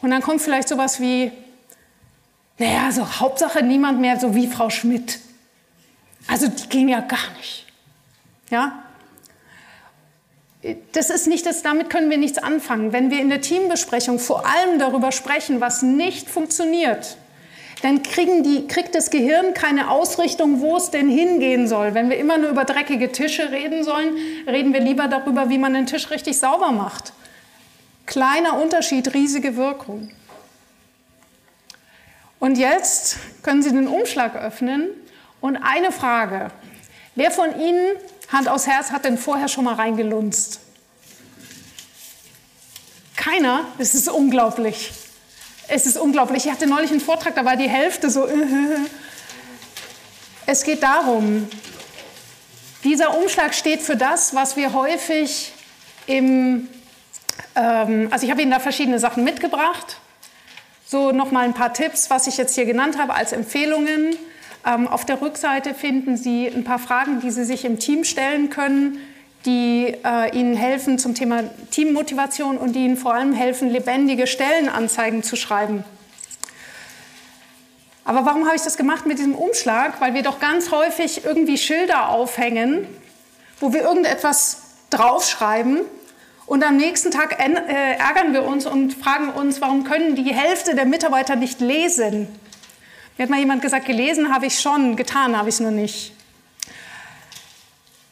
Und 0.00 0.10
dann 0.10 0.22
kommt 0.22 0.40
vielleicht 0.40 0.68
sowas 0.68 1.00
wie, 1.00 1.32
naja, 2.58 2.92
so 2.92 3.20
Hauptsache 3.20 3.62
niemand 3.62 4.00
mehr 4.00 4.20
so 4.20 4.34
wie 4.34 4.46
Frau 4.46 4.70
Schmidt. 4.70 5.18
Also 6.28 6.46
die 6.46 6.68
ging 6.68 6.88
ja 6.88 7.00
gar 7.00 7.30
nicht. 7.38 7.66
Ja? 8.50 8.84
Das 10.92 11.08
ist 11.08 11.26
nicht 11.26 11.46
das, 11.46 11.62
damit 11.62 11.88
können 11.88 12.10
wir 12.10 12.18
nichts 12.18 12.38
anfangen. 12.38 12.92
Wenn 12.92 13.10
wir 13.10 13.20
in 13.20 13.30
der 13.30 13.40
Teambesprechung 13.40 14.18
vor 14.18 14.44
allem 14.46 14.78
darüber 14.78 15.10
sprechen, 15.10 15.60
was 15.60 15.82
nicht 15.82 16.28
funktioniert, 16.28 17.16
dann 17.82 18.02
die, 18.02 18.66
kriegt 18.68 18.94
das 18.94 19.10
Gehirn 19.10 19.54
keine 19.54 19.90
Ausrichtung, 19.90 20.60
wo 20.60 20.76
es 20.76 20.90
denn 20.90 21.08
hingehen 21.08 21.66
soll. 21.66 21.94
Wenn 21.94 22.10
wir 22.10 22.18
immer 22.18 22.36
nur 22.36 22.50
über 22.50 22.64
dreckige 22.64 23.10
Tische 23.10 23.50
reden 23.50 23.84
sollen, 23.84 24.14
reden 24.46 24.74
wir 24.74 24.80
lieber 24.80 25.08
darüber, 25.08 25.48
wie 25.48 25.56
man 25.56 25.72
den 25.72 25.86
Tisch 25.86 26.10
richtig 26.10 26.38
sauber 26.38 26.72
macht. 26.72 27.14
Kleiner 28.04 28.60
Unterschied, 28.60 29.14
riesige 29.14 29.56
Wirkung. 29.56 30.10
Und 32.38 32.58
jetzt 32.58 33.16
können 33.42 33.62
Sie 33.62 33.70
den 33.70 33.86
Umschlag 33.86 34.36
öffnen 34.36 34.88
und 35.40 35.56
eine 35.56 35.92
Frage. 35.92 36.50
Wer 37.14 37.30
von 37.30 37.58
Ihnen, 37.58 37.96
Hand 38.32 38.48
aus 38.48 38.66
Herz, 38.66 38.90
hat 38.90 39.04
denn 39.04 39.18
vorher 39.18 39.48
schon 39.48 39.64
mal 39.64 39.74
reingelunzt? 39.74 40.60
Keiner? 43.16 43.66
Das 43.78 43.94
ist 43.94 44.08
unglaublich. 44.08 44.92
Es 45.68 45.86
ist 45.86 45.98
unglaublich. 45.98 46.46
Ich 46.46 46.52
hatte 46.52 46.66
neulich 46.66 46.90
einen 46.90 47.00
Vortrag, 47.00 47.34
da 47.34 47.44
war 47.44 47.56
die 47.56 47.68
Hälfte 47.68 48.10
so. 48.10 48.28
Es 50.46 50.64
geht 50.64 50.82
darum, 50.82 51.48
dieser 52.82 53.16
Umschlag 53.16 53.54
steht 53.54 53.82
für 53.82 53.96
das, 53.96 54.34
was 54.34 54.56
wir 54.56 54.72
häufig 54.72 55.52
im, 56.06 56.66
ähm, 57.54 58.08
also 58.10 58.24
ich 58.24 58.32
habe 58.32 58.42
Ihnen 58.42 58.50
da 58.50 58.58
verschiedene 58.58 58.98
Sachen 58.98 59.22
mitgebracht. 59.22 59.98
So 60.86 61.12
nochmal 61.12 61.44
ein 61.44 61.54
paar 61.54 61.72
Tipps, 61.72 62.10
was 62.10 62.26
ich 62.26 62.36
jetzt 62.36 62.56
hier 62.56 62.64
genannt 62.64 62.98
habe 62.98 63.14
als 63.14 63.30
Empfehlungen. 63.30 64.16
Ähm, 64.66 64.88
auf 64.88 65.04
der 65.04 65.20
Rückseite 65.20 65.74
finden 65.74 66.16
Sie 66.16 66.46
ein 66.46 66.64
paar 66.64 66.78
Fragen, 66.78 67.20
die 67.20 67.30
Sie 67.30 67.44
sich 67.44 67.64
im 67.64 67.78
Team 67.78 68.04
stellen 68.04 68.50
können 68.50 68.98
die 69.46 69.94
äh, 70.04 70.36
Ihnen 70.38 70.54
helfen 70.54 70.98
zum 70.98 71.14
Thema 71.14 71.44
Teammotivation 71.70 72.58
und 72.58 72.74
die 72.74 72.84
Ihnen 72.84 72.96
vor 72.96 73.14
allem 73.14 73.32
helfen, 73.32 73.70
lebendige 73.70 74.26
Stellenanzeigen 74.26 75.22
zu 75.22 75.36
schreiben. 75.36 75.84
Aber 78.04 78.26
warum 78.26 78.46
habe 78.46 78.56
ich 78.56 78.62
das 78.62 78.76
gemacht 78.76 79.06
mit 79.06 79.18
diesem 79.18 79.34
Umschlag? 79.34 80.00
Weil 80.00 80.14
wir 80.14 80.22
doch 80.22 80.40
ganz 80.40 80.70
häufig 80.70 81.24
irgendwie 81.24 81.56
Schilder 81.58 82.08
aufhängen, 82.08 82.86
wo 83.60 83.72
wir 83.72 83.82
irgendetwas 83.82 84.62
draufschreiben 84.90 85.80
und 86.46 86.64
am 86.64 86.76
nächsten 86.76 87.10
Tag 87.10 87.38
äh, 87.38 87.96
ärgern 87.96 88.32
wir 88.32 88.44
uns 88.44 88.66
und 88.66 88.94
fragen 88.94 89.30
uns, 89.30 89.60
warum 89.60 89.84
können 89.84 90.16
die 90.16 90.34
Hälfte 90.34 90.74
der 90.74 90.84
Mitarbeiter 90.84 91.36
nicht 91.36 91.60
lesen? 91.60 92.28
Mir 93.20 93.24
hat 93.24 93.30
mal 93.32 93.40
jemand 93.40 93.60
gesagt, 93.60 93.84
gelesen 93.84 94.32
habe 94.32 94.46
ich 94.46 94.60
schon, 94.60 94.96
getan 94.96 95.36
habe 95.36 95.50
ich 95.50 95.56
es 95.56 95.60
nur 95.60 95.72
nicht. 95.72 96.12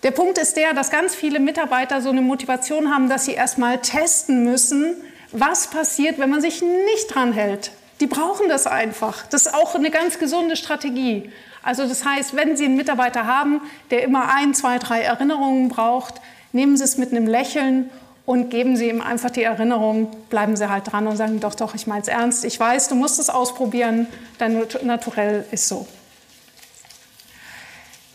Der 0.03 0.11
Punkt 0.11 0.37
ist 0.37 0.59
der, 0.59 0.75
dass 0.75 0.91
ganz 0.91 1.15
viele 1.15 1.41
Mitarbeiter 1.41 2.03
so 2.03 2.11
eine 2.11 2.21
Motivation 2.21 2.91
haben, 2.91 3.09
dass 3.09 3.25
sie 3.25 3.33
erstmal 3.33 3.79
testen 3.79 4.45
müssen, 4.45 4.97
was 5.33 5.69
passiert, 5.69 6.19
wenn 6.19 6.29
man 6.29 6.43
sich 6.43 6.61
nicht 6.61 7.07
dran 7.09 7.33
hält. 7.33 7.71
Die 8.01 8.07
brauchen 8.07 8.51
das 8.51 8.67
einfach. 8.67 9.25
Das 9.29 9.47
ist 9.47 9.55
auch 9.55 9.75
eine 9.75 9.91
ganz 9.91 10.19
gesunde 10.19 10.57
Strategie. 10.57 11.33
Also 11.63 11.89
das 11.89 12.05
heißt, 12.05 12.37
wenn 12.37 12.59
Sie 12.59 12.67
einen 12.67 12.77
Mitarbeiter 12.77 13.27
haben, 13.27 13.63
der 13.91 14.03
immer 14.03 14.35
ein, 14.35 14.53
zwei, 14.53 14.79
drei 14.79 15.01
Erinnerungen 15.01 15.71
braucht, 15.71 16.17
nehmen 16.53 16.77
Sie 16.77 16.85
es 16.85 16.99
mit 16.99 17.13
einem 17.13 17.27
Lächeln 17.27 17.89
und 18.29 18.51
geben 18.51 18.77
Sie 18.77 18.91
ihm 18.91 19.01
einfach 19.01 19.31
die 19.31 19.43
Erinnerung, 19.43 20.11
bleiben 20.29 20.55
Sie 20.55 20.69
halt 20.69 20.93
dran 20.93 21.07
und 21.07 21.17
sagen, 21.17 21.41
doch, 21.41 21.55
doch, 21.55 21.75
ich 21.75 21.87
meine 21.87 22.03
es 22.03 22.09
ernst, 22.09 22.45
ich 22.45 22.61
weiß, 22.61 22.89
du 22.89 22.95
musst 22.95 23.19
es 23.19 23.31
ausprobieren, 23.31 24.07
dein 24.37 24.67
Naturell 24.83 25.47
ist 25.51 25.67
so. 25.67 25.89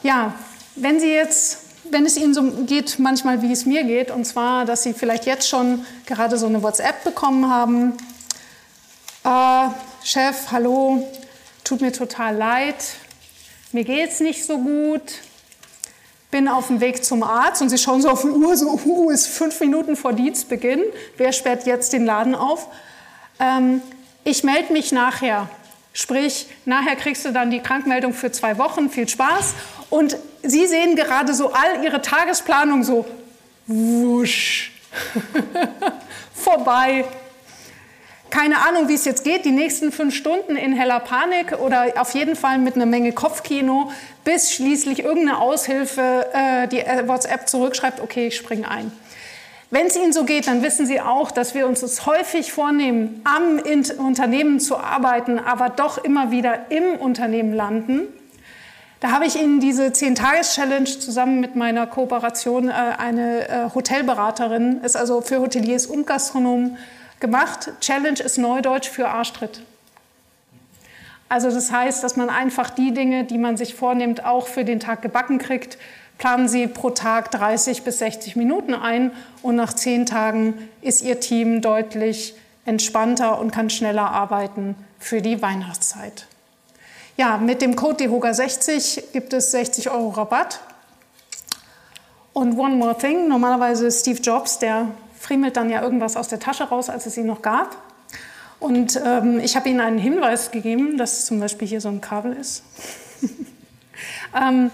Ja, 0.03 0.35
wenn 0.75 0.99
Sie 0.99 1.11
jetzt 1.11 1.61
wenn 1.89 2.05
es 2.05 2.15
Ihnen 2.15 2.35
so 2.35 2.43
geht, 2.65 2.99
manchmal 2.99 3.41
wie 3.41 3.51
es 3.51 3.65
mir 3.65 3.83
geht, 3.83 4.11
und 4.11 4.25
zwar, 4.25 4.65
dass 4.65 4.83
Sie 4.83 4.93
vielleicht 4.93 5.25
jetzt 5.25 5.49
schon 5.49 5.83
gerade 6.05 6.37
so 6.37 6.45
eine 6.45 6.61
WhatsApp 6.61 7.03
bekommen 7.03 7.49
haben. 7.49 7.93
Äh, 9.23 9.69
Chef, 10.03 10.51
hallo, 10.51 11.07
tut 11.63 11.81
mir 11.81 11.91
total 11.91 12.35
leid, 12.35 12.75
mir 13.71 13.83
geht 13.83 14.11
es 14.11 14.19
nicht 14.19 14.45
so 14.45 14.59
gut, 14.59 15.01
bin 16.33 16.47
auf 16.47 16.65
dem 16.65 16.81
Weg 16.81 17.05
zum 17.05 17.21
Arzt 17.21 17.61
und 17.61 17.69
Sie 17.69 17.77
schauen 17.77 18.01
so 18.01 18.09
auf 18.09 18.23
die 18.23 18.27
Uhr, 18.27 18.57
so, 18.57 18.79
uh, 18.85 19.11
ist 19.11 19.27
fünf 19.27 19.59
Minuten 19.59 19.95
vor 19.95 20.13
Dienstbeginn, 20.13 20.81
wer 21.15 21.31
sperrt 21.31 21.67
jetzt 21.67 21.93
den 21.93 22.05
Laden 22.05 22.33
auf? 22.33 22.69
Ähm, 23.39 23.83
ich 24.23 24.43
melde 24.43 24.73
mich 24.73 24.91
nachher. 24.91 25.47
Sprich, 25.93 26.47
nachher 26.65 26.95
kriegst 26.95 27.23
du 27.23 27.31
dann 27.31 27.51
die 27.51 27.59
Krankmeldung 27.59 28.15
für 28.15 28.31
zwei 28.31 28.57
Wochen, 28.57 28.89
viel 28.89 29.07
Spaß. 29.07 29.53
Und 29.91 30.17
Sie 30.41 30.65
sehen 30.65 30.95
gerade 30.95 31.35
so 31.35 31.53
all 31.53 31.83
Ihre 31.83 32.01
Tagesplanung 32.01 32.83
so 32.83 33.05
wusch 33.67 34.71
vorbei. 36.33 37.05
Keine 38.33 38.67
Ahnung, 38.67 38.87
wie 38.87 38.95
es 38.95 39.05
jetzt 39.05 39.23
geht, 39.23 39.45
die 39.45 39.51
nächsten 39.51 39.91
fünf 39.91 40.15
Stunden 40.15 40.55
in 40.55 40.73
heller 40.73 40.99
Panik 40.99 41.59
oder 41.59 41.93
auf 41.97 42.15
jeden 42.15 42.35
Fall 42.35 42.57
mit 42.57 42.73
einer 42.73 42.87
Menge 42.87 43.11
Kopfkino, 43.11 43.91
bis 44.23 44.51
schließlich 44.51 45.03
irgendeine 45.03 45.37
Aushilfe 45.37 46.25
äh, 46.33 46.67
die 46.67 46.79
WhatsApp 47.07 47.47
zurückschreibt, 47.47 48.01
okay, 48.01 48.29
ich 48.29 48.35
springe 48.35 48.67
ein. 48.67 48.91
Wenn 49.69 49.85
es 49.85 49.95
Ihnen 49.95 50.13
so 50.13 50.23
geht, 50.23 50.47
dann 50.47 50.63
wissen 50.63 50.87
Sie 50.87 50.99
auch, 50.99 51.29
dass 51.29 51.53
wir 51.53 51.67
uns 51.67 51.83
es 51.83 52.07
häufig 52.07 52.51
vornehmen, 52.51 53.21
am 53.23 53.61
Unternehmen 54.03 54.59
zu 54.59 54.77
arbeiten, 54.77 55.37
aber 55.37 55.69
doch 55.69 56.03
immer 56.03 56.31
wieder 56.31 56.71
im 56.71 56.95
Unternehmen 56.99 57.53
landen. 57.53 58.07
Da 58.99 59.11
habe 59.11 59.27
ich 59.27 59.39
Ihnen 59.39 59.59
diese 59.59 59.89
10-Tages-Challenge 59.89 60.85
zusammen 60.85 61.39
mit 61.39 61.55
meiner 61.55 61.85
Kooperation, 61.85 62.69
äh, 62.69 62.73
eine 62.97 63.47
äh, 63.47 63.69
Hotelberaterin, 63.75 64.81
ist 64.81 64.97
also 64.97 65.21
für 65.21 65.37
Hoteliers 65.37 65.85
und 65.85 66.07
Gastronomen 66.07 66.79
gemacht. 67.23 67.71
Challenge 67.81 68.19
ist 68.19 68.37
Neudeutsch 68.37 68.87
für 68.87 69.07
Arschtritt. 69.07 69.63
Also 71.29 71.49
das 71.49 71.71
heißt, 71.71 72.03
dass 72.03 72.15
man 72.15 72.29
einfach 72.29 72.69
die 72.69 72.93
Dinge, 72.93 73.23
die 73.23 73.39
man 73.39 73.57
sich 73.57 73.73
vornimmt, 73.73 74.23
auch 74.23 74.45
für 74.45 74.63
den 74.63 74.79
Tag 74.79 75.01
gebacken 75.01 75.39
kriegt 75.39 75.79
planen 76.17 76.47
Sie 76.47 76.67
pro 76.67 76.89
Tag 76.91 77.31
30 77.31 77.83
bis 77.83 77.99
60 77.99 78.35
Minuten 78.35 78.73
ein 78.73 79.11
und 79.41 79.55
nach 79.55 79.73
zehn 79.73 80.05
Tagen 80.05 80.69
ist 80.81 81.01
Ihr 81.01 81.19
Team 81.19 81.61
deutlich 81.61 82.35
entspannter 82.65 83.39
und 83.39 83.51
kann 83.51 83.69
schneller 83.69 84.09
arbeiten 84.09 84.75
für 84.99 85.21
die 85.21 85.41
Weihnachtszeit. 85.41 86.27
Ja, 87.17 87.37
mit 87.37 87.61
dem 87.61 87.75
Code 87.75 88.05
DEHOGA60 88.05 89.11
gibt 89.11 89.33
es 89.33 89.51
60 89.51 89.89
Euro 89.89 90.09
Rabatt. 90.09 90.61
Und 92.31 92.57
one 92.57 92.75
more 92.75 92.97
thing, 92.97 93.27
normalerweise 93.27 93.91
Steve 93.91 94.19
Jobs, 94.19 94.57
der 94.57 94.87
friemelt 95.23 95.55
dann 95.55 95.69
ja 95.69 95.81
irgendwas 95.81 96.17
aus 96.17 96.27
der 96.27 96.39
Tasche 96.39 96.65
raus, 96.65 96.89
als 96.89 97.05
es 97.05 97.17
ihn 97.17 97.25
noch 97.25 97.41
gab. 97.41 97.77
Und 98.59 99.01
ähm, 99.03 99.39
ich 99.39 99.55
habe 99.55 99.69
Ihnen 99.69 99.79
einen 99.79 99.97
Hinweis 99.97 100.51
gegeben, 100.51 100.97
dass 100.97 101.25
zum 101.25 101.39
Beispiel 101.39 101.67
hier 101.67 101.81
so 101.81 101.87
ein 101.87 102.01
Kabel 102.01 102.33
ist. 102.33 102.63
ähm, 104.35 104.69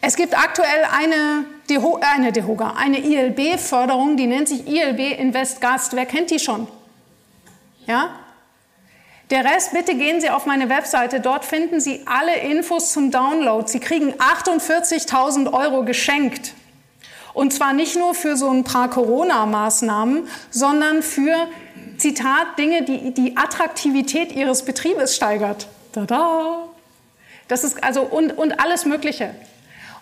es 0.00 0.16
gibt 0.16 0.38
aktuell 0.38 0.84
eine, 0.96 1.44
Deho 1.68 2.00
eine 2.00 2.32
DEHOGA, 2.32 2.74
eine 2.76 2.98
ILB-Förderung, 2.98 4.16
die 4.16 4.26
nennt 4.26 4.48
sich 4.48 4.66
ILB 4.66 5.18
Invest 5.18 5.60
Gast. 5.60 5.94
Wer 5.94 6.06
kennt 6.06 6.30
die 6.30 6.38
schon? 6.38 6.68
Ja? 7.86 8.10
Der 9.30 9.44
Rest, 9.44 9.72
bitte 9.72 9.94
gehen 9.94 10.20
Sie 10.20 10.30
auf 10.30 10.46
meine 10.46 10.68
Webseite. 10.68 11.20
Dort 11.20 11.44
finden 11.44 11.80
Sie 11.80 12.02
alle 12.06 12.36
Infos 12.36 12.92
zum 12.92 13.10
Download. 13.10 13.66
Sie 13.68 13.80
kriegen 13.80 14.12
48.000 14.12 15.52
Euro 15.52 15.84
geschenkt. 15.84 16.54
Und 17.34 17.52
zwar 17.52 17.72
nicht 17.72 17.96
nur 17.96 18.14
für 18.14 18.36
so 18.36 18.50
ein 18.50 18.64
paar 18.64 18.90
Corona-Maßnahmen, 18.90 20.28
sondern 20.50 21.02
für, 21.02 21.48
Zitat, 21.96 22.58
Dinge, 22.58 22.82
die 22.82 23.14
die 23.14 23.36
Attraktivität 23.36 24.32
Ihres 24.32 24.64
Betriebes 24.64 25.14
steigert. 25.14 25.68
Tada! 25.92 26.68
Das 27.48 27.64
ist 27.64 27.82
also 27.82 28.02
und, 28.02 28.36
und 28.36 28.60
alles 28.60 28.84
Mögliche. 28.84 29.34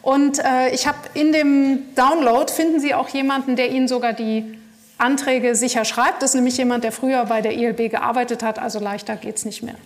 Und 0.02 0.38
äh, 0.38 0.70
ich 0.70 0.86
habe 0.86 0.98
in 1.14 1.32
dem 1.32 1.94
Download 1.94 2.50
finden 2.50 2.80
Sie 2.80 2.94
auch 2.94 3.08
jemanden, 3.08 3.56
der 3.56 3.70
Ihnen 3.70 3.86
sogar 3.86 4.12
die 4.12 4.58
Anträge 4.98 5.54
sicher 5.54 5.84
schreibt. 5.84 6.22
Das 6.22 6.30
ist 6.30 6.34
nämlich 6.36 6.56
jemand, 6.56 6.84
der 6.84 6.92
früher 6.92 7.24
bei 7.26 7.40
der 7.40 7.52
ILB 7.52 7.90
gearbeitet 7.90 8.42
hat, 8.42 8.58
also 8.58 8.78
leichter 8.78 9.16
geht 9.16 9.36
es 9.36 9.44
nicht 9.44 9.62
mehr. 9.62 9.76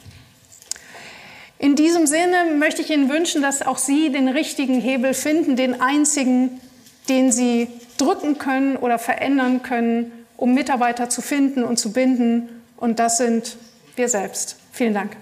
In 1.58 1.76
diesem 1.76 2.06
Sinne 2.06 2.54
möchte 2.56 2.82
ich 2.82 2.90
Ihnen 2.90 3.08
wünschen, 3.08 3.40
dass 3.40 3.62
auch 3.62 3.78
Sie 3.78 4.10
den 4.10 4.28
richtigen 4.28 4.80
Hebel 4.80 5.14
finden, 5.14 5.56
den 5.56 5.80
einzigen, 5.80 6.60
den 7.08 7.32
Sie 7.32 7.68
drücken 7.96 8.38
können 8.38 8.76
oder 8.76 8.98
verändern 8.98 9.62
können, 9.62 10.12
um 10.36 10.54
Mitarbeiter 10.54 11.08
zu 11.08 11.22
finden 11.22 11.64
und 11.64 11.78
zu 11.78 11.92
binden. 11.92 12.62
Und 12.76 12.98
das 12.98 13.18
sind 13.18 13.56
wir 13.96 14.08
selbst. 14.08 14.56
Vielen 14.72 14.94
Dank. 14.94 15.16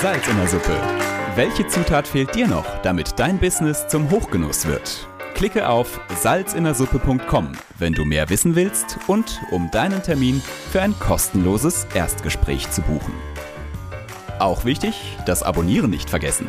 Salz 0.00 0.26
in 0.28 0.36
der 0.36 0.48
Suppe. 0.48 0.76
Welche 1.36 1.66
Zutat 1.66 2.08
fehlt 2.08 2.34
dir 2.34 2.48
noch, 2.48 2.64
damit 2.82 3.18
dein 3.18 3.38
Business 3.38 3.86
zum 3.88 4.10
Hochgenuss 4.10 4.66
wird? 4.66 5.06
Klicke 5.34 5.68
auf 5.68 6.00
salzinnersuppe.com, 6.20 7.52
wenn 7.78 7.92
du 7.92 8.04
mehr 8.04 8.28
wissen 8.28 8.56
willst 8.56 8.98
und 9.06 9.40
um 9.50 9.70
deinen 9.70 10.02
Termin 10.02 10.42
für 10.70 10.82
ein 10.82 10.94
kostenloses 10.98 11.86
Erstgespräch 11.94 12.70
zu 12.70 12.82
buchen. 12.82 13.14
Auch 14.38 14.64
wichtig, 14.64 15.16
das 15.26 15.42
Abonnieren 15.42 15.90
nicht 15.90 16.10
vergessen 16.10 16.48